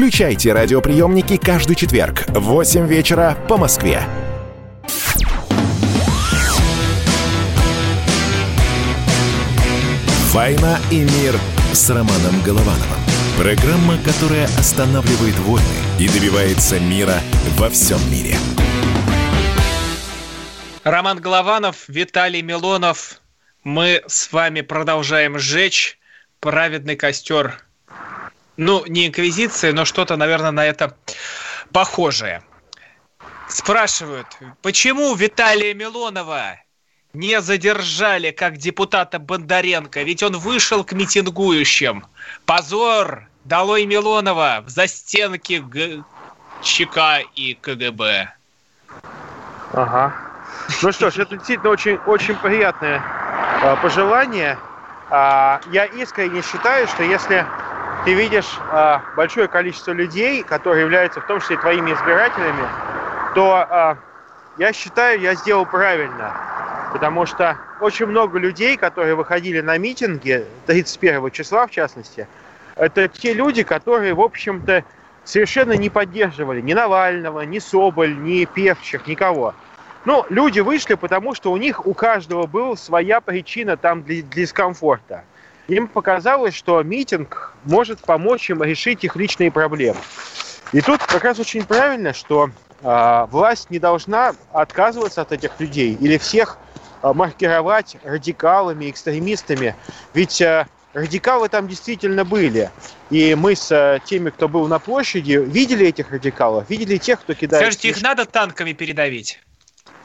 Включайте 0.00 0.54
радиоприемники 0.54 1.36
каждый 1.36 1.76
четверг 1.76 2.24
в 2.28 2.40
8 2.40 2.86
вечера 2.86 3.36
по 3.50 3.58
Москве. 3.58 4.00
«Война 10.32 10.78
и 10.90 11.00
мир» 11.00 11.38
с 11.74 11.90
Романом 11.90 12.40
Головановым. 12.42 12.98
Программа, 13.36 13.98
которая 14.02 14.46
останавливает 14.58 15.38
войны 15.40 15.66
и 15.98 16.08
добивается 16.08 16.80
мира 16.80 17.16
во 17.58 17.68
всем 17.68 17.98
мире. 18.10 18.36
Роман 20.82 21.20
Голованов, 21.20 21.84
Виталий 21.88 22.40
Милонов. 22.40 23.20
Мы 23.64 24.02
с 24.06 24.32
вами 24.32 24.62
продолжаем 24.62 25.38
сжечь 25.38 25.98
праведный 26.40 26.96
костер 26.96 27.62
ну, 28.60 28.84
не 28.86 29.06
инквизиция, 29.06 29.72
но 29.72 29.86
что-то, 29.86 30.18
наверное, 30.18 30.50
на 30.50 30.66
это 30.66 30.94
похожее. 31.72 32.42
Спрашивают, 33.48 34.26
почему 34.60 35.14
Виталия 35.14 35.72
Милонова 35.72 36.60
не 37.14 37.40
задержали 37.40 38.32
как 38.32 38.58
депутата 38.58 39.18
Бондаренко? 39.18 40.02
Ведь 40.02 40.22
он 40.22 40.36
вышел 40.36 40.84
к 40.84 40.92
митингующим. 40.92 42.04
Позор! 42.44 43.26
Долой 43.44 43.86
Милонова 43.86 44.62
в 44.66 44.68
застенки 44.68 45.54
Г... 45.54 46.04
ЧК 46.60 47.20
и 47.34 47.54
КГБ. 47.54 48.28
Ага. 49.72 50.14
Ну 50.82 50.92
что 50.92 51.10
ж, 51.10 51.16
это 51.16 51.36
действительно 51.36 51.70
очень, 51.70 51.96
очень 52.06 52.36
приятное 52.36 53.02
э, 53.62 53.76
пожелание. 53.80 54.58
Э, 55.10 55.60
я 55.72 55.86
искренне 55.86 56.42
считаю, 56.42 56.86
что 56.86 57.02
если 57.02 57.46
ты 58.04 58.14
видишь 58.14 58.58
э, 58.72 58.98
большое 59.16 59.48
количество 59.48 59.92
людей, 59.92 60.42
которые 60.42 60.82
являются 60.82 61.20
в 61.20 61.26
том 61.26 61.40
числе 61.40 61.56
твоими 61.58 61.92
избирателями, 61.92 62.66
то 63.34 63.66
э, 63.68 63.94
я 64.58 64.72
считаю, 64.72 65.20
я 65.20 65.34
сделал 65.34 65.66
правильно. 65.66 66.34
Потому 66.92 67.26
что 67.26 67.56
очень 67.80 68.06
много 68.06 68.38
людей, 68.38 68.76
которые 68.76 69.14
выходили 69.14 69.60
на 69.60 69.78
митинги 69.78 70.44
31 70.66 71.30
числа, 71.30 71.66
в 71.66 71.70
частности, 71.70 72.26
это 72.74 73.06
те 73.08 73.32
люди, 73.32 73.62
которые, 73.62 74.14
в 74.14 74.20
общем-то, 74.20 74.82
совершенно 75.24 75.72
не 75.72 75.90
поддерживали 75.90 76.60
ни 76.60 76.72
Навального, 76.72 77.42
ни 77.42 77.58
Соболь, 77.58 78.16
ни 78.18 78.44
Певчих, 78.46 79.06
никого. 79.06 79.54
Ну, 80.06 80.24
люди 80.30 80.60
вышли, 80.60 80.94
потому 80.94 81.34
что 81.34 81.52
у 81.52 81.58
них 81.58 81.86
у 81.86 81.92
каждого 81.92 82.46
была 82.46 82.74
своя 82.74 83.20
причина 83.20 83.76
там 83.76 84.02
для, 84.02 84.22
для 84.22 84.42
дискомфорта 84.42 85.24
им 85.70 85.86
показалось, 85.86 86.54
что 86.54 86.82
митинг 86.82 87.54
может 87.64 88.00
помочь 88.00 88.50
им 88.50 88.62
решить 88.62 89.04
их 89.04 89.16
личные 89.16 89.50
проблемы. 89.52 90.00
И 90.72 90.80
тут 90.80 91.00
как 91.02 91.24
раз 91.24 91.38
очень 91.38 91.64
правильно, 91.64 92.12
что 92.12 92.50
э, 92.82 93.26
власть 93.30 93.70
не 93.70 93.78
должна 93.78 94.34
отказываться 94.52 95.22
от 95.22 95.32
этих 95.32 95.58
людей 95.60 95.96
или 96.00 96.18
всех 96.18 96.58
э, 97.02 97.12
маркировать 97.12 97.96
радикалами, 98.02 98.90
экстремистами. 98.90 99.76
Ведь 100.12 100.40
э, 100.40 100.66
радикалы 100.92 101.48
там 101.48 101.68
действительно 101.68 102.24
были. 102.24 102.70
И 103.10 103.36
мы 103.36 103.54
с 103.54 103.70
э, 103.70 104.00
теми, 104.04 104.30
кто 104.30 104.48
был 104.48 104.66
на 104.66 104.80
площади, 104.80 105.32
видели 105.32 105.86
этих 105.86 106.10
радикалов, 106.10 106.68
видели 106.68 106.96
тех, 106.96 107.20
кто 107.20 107.34
кидает... 107.34 107.64
Скажите, 107.64 107.88
их 107.88 108.02
надо 108.02 108.24
танками 108.24 108.72
передавить? 108.72 109.40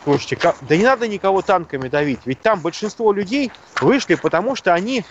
Слушайте, 0.06 0.38
да 0.62 0.78
не 0.78 0.84
надо 0.84 1.08
никого 1.08 1.42
танками 1.42 1.88
давить, 1.88 2.20
ведь 2.26 2.40
там 2.42 2.60
большинство 2.60 3.12
людей 3.12 3.52
вышли, 3.82 4.14
потому 4.14 4.56
что 4.56 4.72
они 4.72 5.04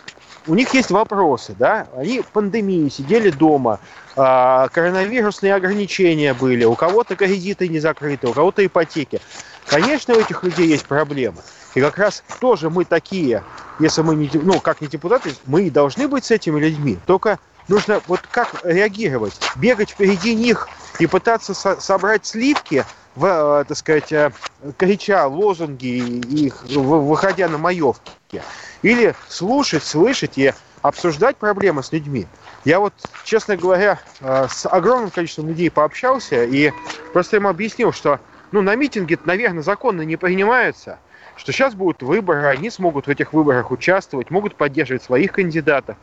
у 0.46 0.54
них 0.54 0.72
есть 0.72 0.92
вопросы, 0.92 1.56
да, 1.58 1.88
они 1.96 2.22
пандемии, 2.32 2.88
сидели 2.88 3.30
дома, 3.30 3.80
а, 4.14 4.68
коронавирусные 4.68 5.52
ограничения 5.52 6.32
были, 6.32 6.64
у 6.64 6.76
кого-то 6.76 7.16
кредиты 7.16 7.68
не 7.68 7.80
закрыты, 7.80 8.28
у 8.28 8.32
кого-то 8.32 8.64
ипотеки. 8.64 9.20
Конечно, 9.66 10.14
у 10.14 10.20
этих 10.20 10.44
людей 10.44 10.68
есть 10.68 10.84
проблемы. 10.84 11.38
И 11.74 11.80
как 11.80 11.98
раз 11.98 12.22
тоже 12.40 12.70
мы 12.70 12.84
такие, 12.84 13.42
если 13.80 14.02
мы 14.02 14.14
не, 14.14 14.30
ну, 14.34 14.60
как 14.60 14.80
не 14.80 14.86
депутаты, 14.86 15.32
мы 15.46 15.64
и 15.64 15.70
должны 15.70 16.06
быть 16.06 16.24
с 16.24 16.30
этими 16.30 16.60
людьми. 16.60 16.98
Только 17.06 17.40
нужно 17.66 18.00
вот 18.06 18.20
как 18.30 18.54
реагировать, 18.62 19.34
бегать 19.56 19.90
впереди 19.90 20.36
них 20.36 20.68
и 21.00 21.06
пытаться 21.06 21.52
со- 21.52 21.80
собрать 21.80 22.26
сливки, 22.26 22.84
в, 23.16 23.24
э, 23.24 23.64
так 23.64 23.76
сказать, 23.76 24.12
э, 24.12 24.30
крича 24.76 25.26
лозунги 25.26 25.86
их, 25.86 26.64
выходя 26.64 27.48
на 27.48 27.58
маевки. 27.58 28.42
Или 28.82 29.14
слушать, 29.28 29.84
слышать 29.84 30.36
и 30.36 30.52
обсуждать 30.82 31.36
проблемы 31.36 31.82
с 31.82 31.92
людьми. 31.92 32.26
Я 32.64 32.80
вот, 32.80 32.92
честно 33.24 33.56
говоря, 33.56 33.98
э, 34.20 34.46
с 34.50 34.66
огромным 34.66 35.10
количеством 35.10 35.48
людей 35.48 35.70
пообщался 35.70 36.44
и 36.44 36.72
просто 37.12 37.36
им 37.36 37.46
объяснил, 37.46 37.92
что 37.92 38.20
ну, 38.52 38.62
на 38.62 38.74
митинге, 38.74 39.18
наверное, 39.24 39.62
законно 39.62 40.02
не 40.02 40.16
принимаются, 40.16 40.98
что 41.36 41.52
сейчас 41.52 41.74
будут 41.74 42.02
выборы, 42.02 42.46
они 42.46 42.70
смогут 42.70 43.06
в 43.06 43.10
этих 43.10 43.32
выборах 43.32 43.70
участвовать, 43.70 44.30
могут 44.30 44.56
поддерживать 44.56 45.02
своих 45.02 45.32
кандидатов. 45.32 45.96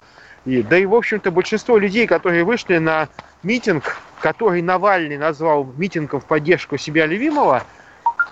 И, 0.45 0.63
да 0.63 0.77
и, 0.77 0.85
в 0.85 0.95
общем-то, 0.95 1.31
большинство 1.31 1.77
людей, 1.77 2.07
которые 2.07 2.43
вышли 2.43 2.77
на 2.77 3.09
митинг, 3.43 3.97
который 4.21 4.61
Навальный 4.61 5.17
назвал 5.17 5.65
митингом 5.77 6.19
в 6.19 6.25
поддержку 6.25 6.77
себя 6.77 7.05
любимого, 7.05 7.63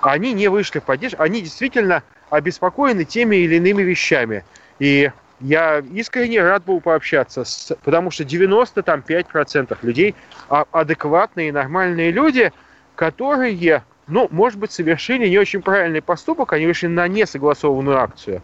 они 0.01 0.33
не 0.33 0.47
вышли 0.47 0.79
в 0.79 0.83
поддержку, 0.83 1.21
они 1.21 1.41
действительно 1.41 2.03
обеспокоены 2.29 3.05
теми 3.05 3.37
или 3.37 3.55
иными 3.55 3.83
вещами. 3.83 4.43
И 4.79 5.11
я 5.39 5.79
искренне 5.93 6.41
рад 6.41 6.63
был 6.65 6.81
пообщаться, 6.81 7.43
с, 7.43 7.75
потому 7.83 8.11
что 8.11 8.23
95% 8.23 9.77
людей 9.81 10.15
а, 10.49 10.65
адекватные 10.71 11.51
нормальные 11.51 12.11
люди, 12.11 12.51
которые, 12.95 13.83
ну, 14.07 14.27
может 14.31 14.59
быть, 14.59 14.71
совершили 14.71 15.27
не 15.27 15.37
очень 15.37 15.61
правильный 15.61 16.01
поступок, 16.01 16.53
они 16.53 16.65
вышли 16.67 16.87
на 16.87 17.07
несогласованную 17.07 17.99
акцию. 17.99 18.41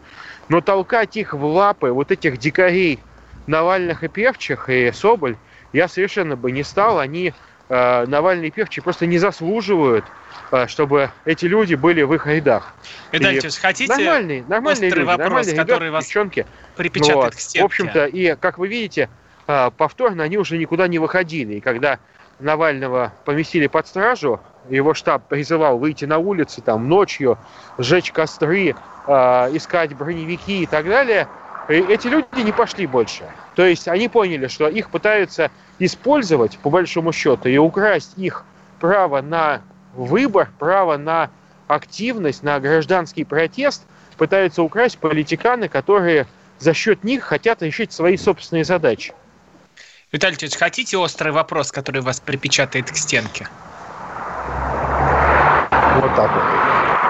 Но 0.47 0.61
толкать 0.61 1.17
их 1.17 1.33
в 1.33 1.43
лапы 1.43 1.89
вот 1.91 2.11
этих 2.11 2.37
дикарей, 2.37 2.99
Навальных 3.47 4.03
и 4.03 4.07
Певчих, 4.07 4.69
и 4.69 4.91
Соболь, 4.91 5.37
я 5.73 5.87
совершенно 5.87 6.35
бы 6.35 6.51
не 6.51 6.63
стал. 6.63 6.99
Они, 6.99 7.33
э, 7.69 8.05
Навальный 8.07 8.47
и 8.47 8.51
Певчий, 8.51 8.81
просто 8.81 9.05
не 9.05 9.17
заслуживают 9.17 10.05
Э, 10.51 10.67
чтобы 10.67 11.09
эти 11.25 11.45
люди 11.45 11.75
были 11.75 12.03
в 12.03 12.13
их 12.13 12.27
рядах. 12.27 12.73
Виталий 13.11 13.41
хотите 13.59 13.91
нормальные, 13.91 14.45
нормальные 14.47 14.89
люди, 14.89 15.01
вопрос, 15.01 15.19
нормальные 15.19 15.55
который 15.55 15.75
ребята, 15.75 15.91
вас 15.91 16.05
девчонки. 16.05 16.45
припечатает 16.75 17.23
вот. 17.23 17.35
к 17.35 17.39
стенке? 17.39 17.63
В 17.63 17.65
общем-то, 17.65 18.05
и, 18.05 18.35
как 18.35 18.57
вы 18.57 18.67
видите, 18.67 19.09
э, 19.47 19.71
повторно 19.75 20.23
они 20.23 20.37
уже 20.37 20.57
никуда 20.57 20.87
не 20.87 20.99
выходили. 20.99 21.55
И 21.55 21.59
когда 21.61 21.99
Навального 22.39 23.13
поместили 23.25 23.67
под 23.67 23.87
стражу, 23.87 24.39
его 24.69 24.93
штаб 24.93 25.27
призывал 25.27 25.79
выйти 25.79 26.05
на 26.05 26.19
улицы 26.19 26.61
там 26.61 26.89
ночью, 26.89 27.37
сжечь 27.77 28.11
костры, 28.11 28.75
э, 29.07 29.13
искать 29.53 29.95
броневики 29.95 30.63
и 30.63 30.65
так 30.67 30.85
далее, 30.85 31.27
и 31.67 31.73
эти 31.73 32.07
люди 32.07 32.25
не 32.41 32.51
пошли 32.51 32.85
больше. 32.85 33.29
То 33.55 33.65
есть 33.65 33.87
они 33.87 34.07
поняли, 34.07 34.47
что 34.47 34.67
их 34.67 34.89
пытаются 34.89 35.49
использовать, 35.79 36.57
по 36.59 36.69
большому 36.69 37.11
счету, 37.11 37.49
и 37.49 37.57
украсть 37.57 38.13
их 38.17 38.43
право 38.79 39.21
на 39.21 39.61
выбор, 39.93 40.49
право 40.59 40.97
на 40.97 41.29
активность, 41.67 42.43
на 42.43 42.59
гражданский 42.59 43.23
протест 43.23 43.83
пытаются 44.17 44.61
украсть 44.61 44.97
политиканы, 44.99 45.67
которые 45.67 46.27
за 46.59 46.73
счет 46.73 47.03
них 47.03 47.23
хотят 47.23 47.61
решить 47.61 47.91
свои 47.91 48.17
собственные 48.17 48.63
задачи. 48.63 49.13
Виталий 50.11 50.37
Ильич, 50.37 50.55
хотите 50.55 50.97
острый 50.97 51.33
вопрос, 51.33 51.71
который 51.71 52.01
вас 52.01 52.19
припечатает 52.19 52.89
к 52.89 52.95
стенке? 52.95 53.47
Вот 55.71 56.15
так 56.15 56.31
вот. 56.31 56.43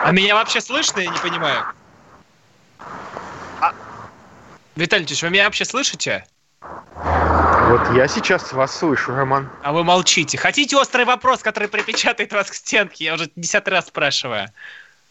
А 0.06 0.12
меня 0.12 0.36
вообще 0.36 0.62
слышно, 0.62 1.01
я 1.01 1.10
не 1.12 1.18
понимаю? 1.18 1.66
А... 3.60 3.74
Виталий 4.76 5.05
Ильич, 5.05 5.21
вы 5.23 5.30
меня 5.30 5.45
вообще 5.45 5.63
слышите? 5.63 6.26
Вот 6.61 7.82
я 7.95 8.07
сейчас 8.07 8.51
вас 8.51 8.78
слышу, 8.78 9.15
Роман. 9.15 9.49
А 9.63 9.71
вы 9.71 9.84
молчите. 9.84 10.38
Хотите 10.38 10.76
острый 10.76 11.05
вопрос, 11.05 11.41
который 11.41 11.67
припечатает 11.67 12.32
вас 12.34 12.51
к 12.51 12.53
стенке? 12.53 13.05
Я 13.05 13.13
уже 13.15 13.30
десятый 13.36 13.71
раз 13.71 13.88
спрашиваю. 13.88 14.49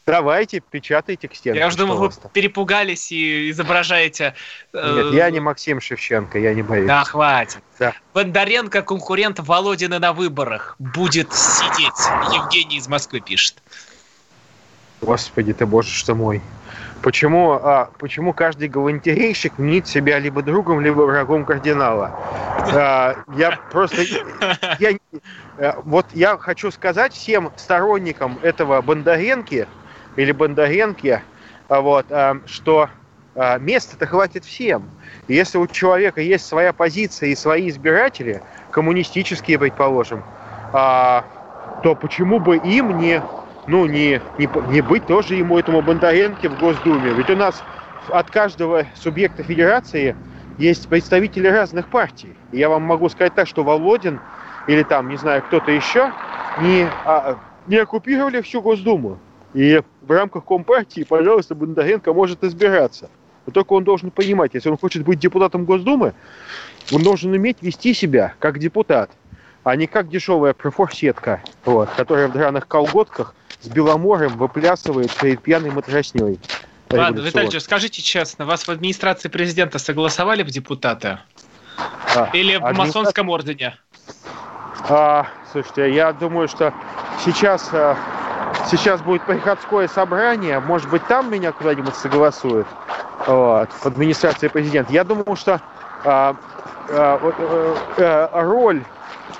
Давайте, 0.06 0.60
печатайте 0.60 1.28
к 1.28 1.34
стенке. 1.34 1.58
Я 1.58 1.66
уже 1.66 1.78
думал, 1.78 1.96
вы 1.96 2.10
перепугались 2.32 3.10
и 3.10 3.50
изображаете... 3.50 4.34
Э... 4.74 5.02
Нет, 5.02 5.14
я 5.14 5.30
не 5.30 5.40
Максим 5.40 5.80
Шевченко, 5.80 6.38
я 6.38 6.52
не 6.52 6.62
боюсь. 6.62 6.86
Да, 6.86 7.04
хватит. 7.04 7.62
Да. 7.78 7.94
Бондаренко, 8.12 8.82
конкурент 8.82 9.38
Володина 9.40 9.98
на 9.98 10.12
выборах, 10.12 10.76
будет 10.78 11.32
сидеть. 11.32 12.34
Евгений 12.34 12.76
из 12.76 12.86
Москвы 12.86 13.20
пишет. 13.20 13.62
Господи 15.00 15.54
ты, 15.54 15.64
боже 15.64 15.88
что 15.88 16.14
мой. 16.14 16.42
Почему, 17.04 17.52
а, 17.52 17.90
почему 17.98 18.32
каждый 18.32 18.68
галантерейщик 18.68 19.58
мнит 19.58 19.86
себя 19.86 20.18
либо 20.18 20.40
другом, 20.40 20.80
либо 20.80 21.02
врагом 21.02 21.44
кардинала? 21.44 22.18
А, 22.72 23.16
я 23.36 23.58
просто... 23.70 24.00
Я, 24.78 24.92
а, 25.58 25.82
вот 25.84 26.06
я 26.14 26.38
хочу 26.38 26.70
сказать 26.70 27.12
всем 27.12 27.52
сторонникам 27.56 28.38
этого 28.40 28.80
Бондаренки 28.80 29.68
или 30.16 30.32
Бондаренки, 30.32 31.20
а, 31.68 31.80
вот, 31.82 32.06
а, 32.08 32.38
что 32.46 32.88
а, 33.34 33.58
места-то 33.58 34.06
хватит 34.06 34.46
всем. 34.46 34.88
Если 35.28 35.58
у 35.58 35.66
человека 35.66 36.22
есть 36.22 36.46
своя 36.46 36.72
позиция 36.72 37.28
и 37.28 37.34
свои 37.36 37.68
избиратели, 37.68 38.40
коммунистические, 38.70 39.58
предположим, 39.58 40.24
то 40.72 41.94
почему 42.00 42.40
бы 42.40 42.56
им 42.56 42.98
не 42.98 43.22
ну, 43.66 43.86
не, 43.86 44.20
не, 44.38 44.48
не 44.70 44.80
быть 44.80 45.06
тоже 45.06 45.34
ему, 45.34 45.58
этому 45.58 45.82
Бондаренке 45.82 46.48
в 46.48 46.58
Госдуме. 46.60 47.12
Ведь 47.14 47.30
у 47.30 47.36
нас 47.36 47.62
от 48.08 48.30
каждого 48.30 48.86
субъекта 48.94 49.42
федерации 49.42 50.16
есть 50.58 50.88
представители 50.88 51.48
разных 51.48 51.88
партий. 51.88 52.34
И 52.52 52.58
я 52.58 52.68
вам 52.68 52.82
могу 52.82 53.08
сказать 53.08 53.34
так, 53.34 53.48
что 53.48 53.64
Володин 53.64 54.20
или 54.66 54.82
там, 54.82 55.08
не 55.08 55.16
знаю, 55.16 55.42
кто-то 55.42 55.70
еще 55.70 56.12
не, 56.60 56.86
а, 57.04 57.38
не 57.66 57.76
оккупировали 57.76 58.40
всю 58.40 58.60
Госдуму. 58.62 59.18
И 59.54 59.80
в 60.02 60.10
рамках 60.10 60.44
Компартии, 60.44 61.06
пожалуйста, 61.08 61.54
Бондаренко 61.54 62.12
может 62.12 62.42
избираться. 62.44 63.08
Но 63.46 63.52
только 63.52 63.74
он 63.74 63.84
должен 63.84 64.10
понимать, 64.10 64.54
если 64.54 64.70
он 64.70 64.78
хочет 64.78 65.04
быть 65.04 65.18
депутатом 65.18 65.64
Госдумы, 65.64 66.14
он 66.92 67.02
должен 67.02 67.32
уметь 67.32 67.58
вести 67.60 67.94
себя 67.94 68.34
как 68.38 68.58
депутат, 68.58 69.10
а 69.62 69.76
не 69.76 69.86
как 69.86 70.08
дешевая 70.08 70.54
профорсетка, 70.54 71.42
вот, 71.64 71.88
которая 71.96 72.28
в 72.28 72.32
драных 72.32 72.66
колготках 72.66 73.34
с 73.64 73.68
Беломорем 73.68 74.36
выплясывает 74.36 75.10
перед 75.14 75.40
пьяной 75.42 75.70
матрасней. 75.70 76.38
Ладно, 76.90 77.20
Виталий, 77.20 77.60
скажите 77.60 78.02
честно, 78.02 78.44
вас 78.44 78.68
в 78.68 78.70
администрации 78.70 79.28
президента 79.28 79.78
согласовали 79.78 80.42
в 80.42 80.48
депутаты? 80.48 81.18
А, 82.14 82.28
Или 82.34 82.56
в 82.56 82.64
администра... 82.64 83.00
масонском 83.00 83.30
ордене? 83.30 83.76
А, 84.88 85.26
слушайте, 85.50 85.92
я 85.92 86.12
думаю, 86.12 86.46
что 86.46 86.72
сейчас, 87.24 87.70
а, 87.72 87.96
сейчас 88.70 89.00
будет 89.00 89.24
приходское 89.24 89.88
собрание, 89.88 90.60
может 90.60 90.88
быть, 90.90 91.04
там 91.06 91.32
меня 91.32 91.52
куда-нибудь 91.52 91.96
согласуют 91.96 92.68
вот, 93.26 93.70
в 93.72 93.86
администрации 93.86 94.48
президента. 94.48 94.92
Я 94.92 95.04
думаю, 95.04 95.36
что 95.36 95.60
а, 96.04 96.36
а, 96.90 97.18
а, 97.96 98.42
роль 98.42 98.84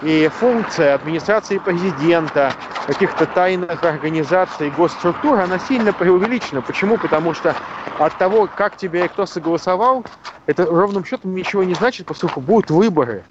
и 0.03 0.29
функция 0.29 0.95
администрации 0.95 1.59
президента, 1.59 2.53
каких-то 2.87 3.27
тайных 3.27 3.83
организаций, 3.83 4.71
госструктур, 4.71 5.39
она 5.39 5.59
сильно 5.59 5.93
преувеличена. 5.93 6.63
Почему? 6.63 6.97
Потому 6.99 7.35
что 7.35 7.55
от 7.99 8.15
того, 8.17 8.49
как 8.55 8.77
тебе 8.77 9.09
кто 9.09 9.27
согласовал, 9.27 10.05
это 10.47 10.67
ровным 10.67 11.05
счетом 11.05 11.35
ничего 11.35 11.65
не 11.65 11.75
значит, 11.75 12.07
поскольку 12.07 12.41
будут 12.41 12.71
выборы. 12.71 13.25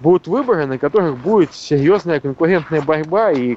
Будут 0.00 0.26
выборы, 0.28 0.66
на 0.66 0.78
которых 0.78 1.16
будет 1.16 1.52
серьезная 1.54 2.20
конкурентная 2.20 2.82
борьба, 2.82 3.32
и 3.32 3.56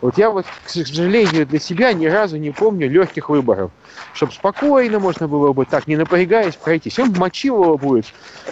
вот 0.00 0.18
я 0.18 0.30
вот, 0.30 0.44
к 0.64 0.68
сожалению, 0.68 1.46
для 1.46 1.58
себя 1.58 1.92
ни 1.92 2.06
разу 2.06 2.36
не 2.36 2.50
помню 2.50 2.88
легких 2.88 3.30
выборов. 3.30 3.70
Чтобы 4.12 4.32
спокойно 4.32 4.98
можно 4.98 5.26
было 5.26 5.52
бы 5.52 5.64
так, 5.64 5.86
не 5.86 5.96
напрягаясь, 5.96 6.54
пройти. 6.56 6.90
Всем 6.90 7.12
мочилово 7.16 7.76
будет. 7.76 8.06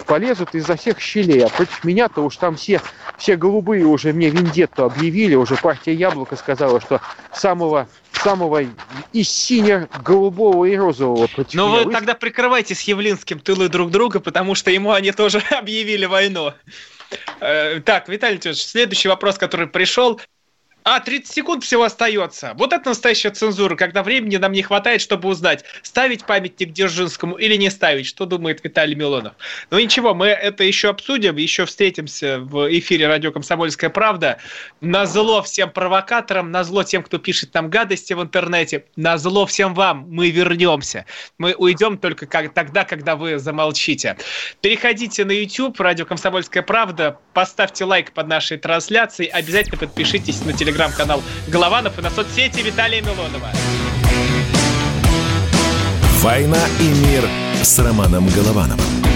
Полезут 0.07 0.55
изо 0.55 0.75
всех 0.75 0.99
щелей. 0.99 1.45
А 1.45 1.49
против 1.49 1.83
меня-то 1.83 2.21
уж 2.21 2.37
там 2.37 2.55
все, 2.55 2.81
все 3.17 3.35
голубые 3.35 3.85
уже 3.85 4.11
мне 4.11 4.29
вендетту 4.29 4.85
объявили. 4.85 5.35
Уже 5.35 5.55
партия 5.55 5.93
Яблоко 5.93 6.35
сказала, 6.35 6.81
что 6.81 6.99
самого 7.31 7.87
самого 8.23 8.63
и 9.13 9.23
сине-голубого, 9.23 10.65
и 10.65 10.75
розового 10.75 11.27
против 11.27 11.53
Ну 11.53 11.83
вы 11.83 11.91
тогда 11.91 12.15
прикрывайте 12.15 12.73
с 12.73 12.81
Явлинским 12.81 13.39
тылы 13.39 13.69
друг 13.69 13.91
друга, 13.91 14.19
потому 14.19 14.55
что 14.55 14.71
ему 14.71 14.91
они 14.93 15.11
тоже 15.11 15.43
объявили 15.51 16.05
войну. 16.05 16.53
Э, 17.39 17.81
так, 17.81 18.09
Виталий 18.09 18.39
Ильич, 18.43 18.63
следующий 18.63 19.09
вопрос, 19.09 19.37
который 19.37 19.67
пришел. 19.67 20.19
А, 20.87 20.99
30 20.99 21.33
секунд 21.33 21.63
всего 21.63 21.81
остается. 21.81 22.53
Вот 22.57 22.71
это 22.71 22.89
настоящая 22.89 23.31
цензура, 23.31 23.75
когда 23.75 24.03
времени 24.03 24.35
нам 24.35 24.51
не 24.51 24.61
хватает, 24.61 25.01
чтобы 25.01 25.29
узнать, 25.29 25.65
ставить 25.81 26.25
памятник 26.25 26.73
Дзержинскому 26.73 27.37
или 27.37 27.55
не 27.55 27.71
ставить. 27.71 28.05
Что 28.05 28.27
думает 28.27 28.63
Виталий 28.63 28.93
Милонов? 28.93 29.33
Ну 29.71 29.79
ничего, 29.79 30.13
мы 30.13 30.27
это 30.27 30.63
еще 30.63 30.89
обсудим, 30.89 31.37
еще 31.37 31.65
встретимся 31.65 32.37
в 32.37 32.71
эфире 32.77 33.07
радио 33.07 33.31
«Комсомольская 33.31 33.89
правда». 33.89 34.37
На 34.79 35.07
зло 35.07 35.41
всем 35.41 35.71
провокаторам, 35.71 36.51
на 36.51 36.63
зло 36.63 36.83
тем, 36.83 37.01
кто 37.01 37.17
пишет 37.17 37.51
нам 37.55 37.71
гадости 37.71 38.13
в 38.13 38.21
интернете, 38.21 38.85
на 38.95 39.17
зло 39.17 39.47
всем 39.47 39.73
вам 39.73 40.05
мы 40.11 40.29
вернемся. 40.29 41.07
Мы 41.39 41.55
уйдем 41.55 41.97
только 41.97 42.27
как, 42.27 42.53
тогда, 42.53 42.83
когда 42.83 43.15
вы 43.15 43.39
замолчите. 43.39 44.17
Переходите 44.61 45.25
на 45.25 45.31
YouTube, 45.31 45.79
радио 45.79 46.05
«Комсомольская 46.05 46.61
правда», 46.61 47.17
поставьте 47.33 47.85
лайк 47.85 48.11
под 48.11 48.27
нашей 48.27 48.59
трансляцией, 48.59 49.31
обязательно 49.31 49.79
подпишитесь 49.79 50.45
на 50.45 50.53
телеграм 50.53 50.74
телеграм-канал 50.75 51.23
Голованов 51.47 51.97
и 51.97 52.01
на 52.01 52.09
соцсети 52.09 52.61
Виталия 52.61 53.01
Милонова. 53.01 53.49
«Война 56.21 56.59
и 56.79 56.83
мир» 56.83 57.23
с 57.61 57.79
Романом 57.79 58.27
Головановым. 58.27 59.14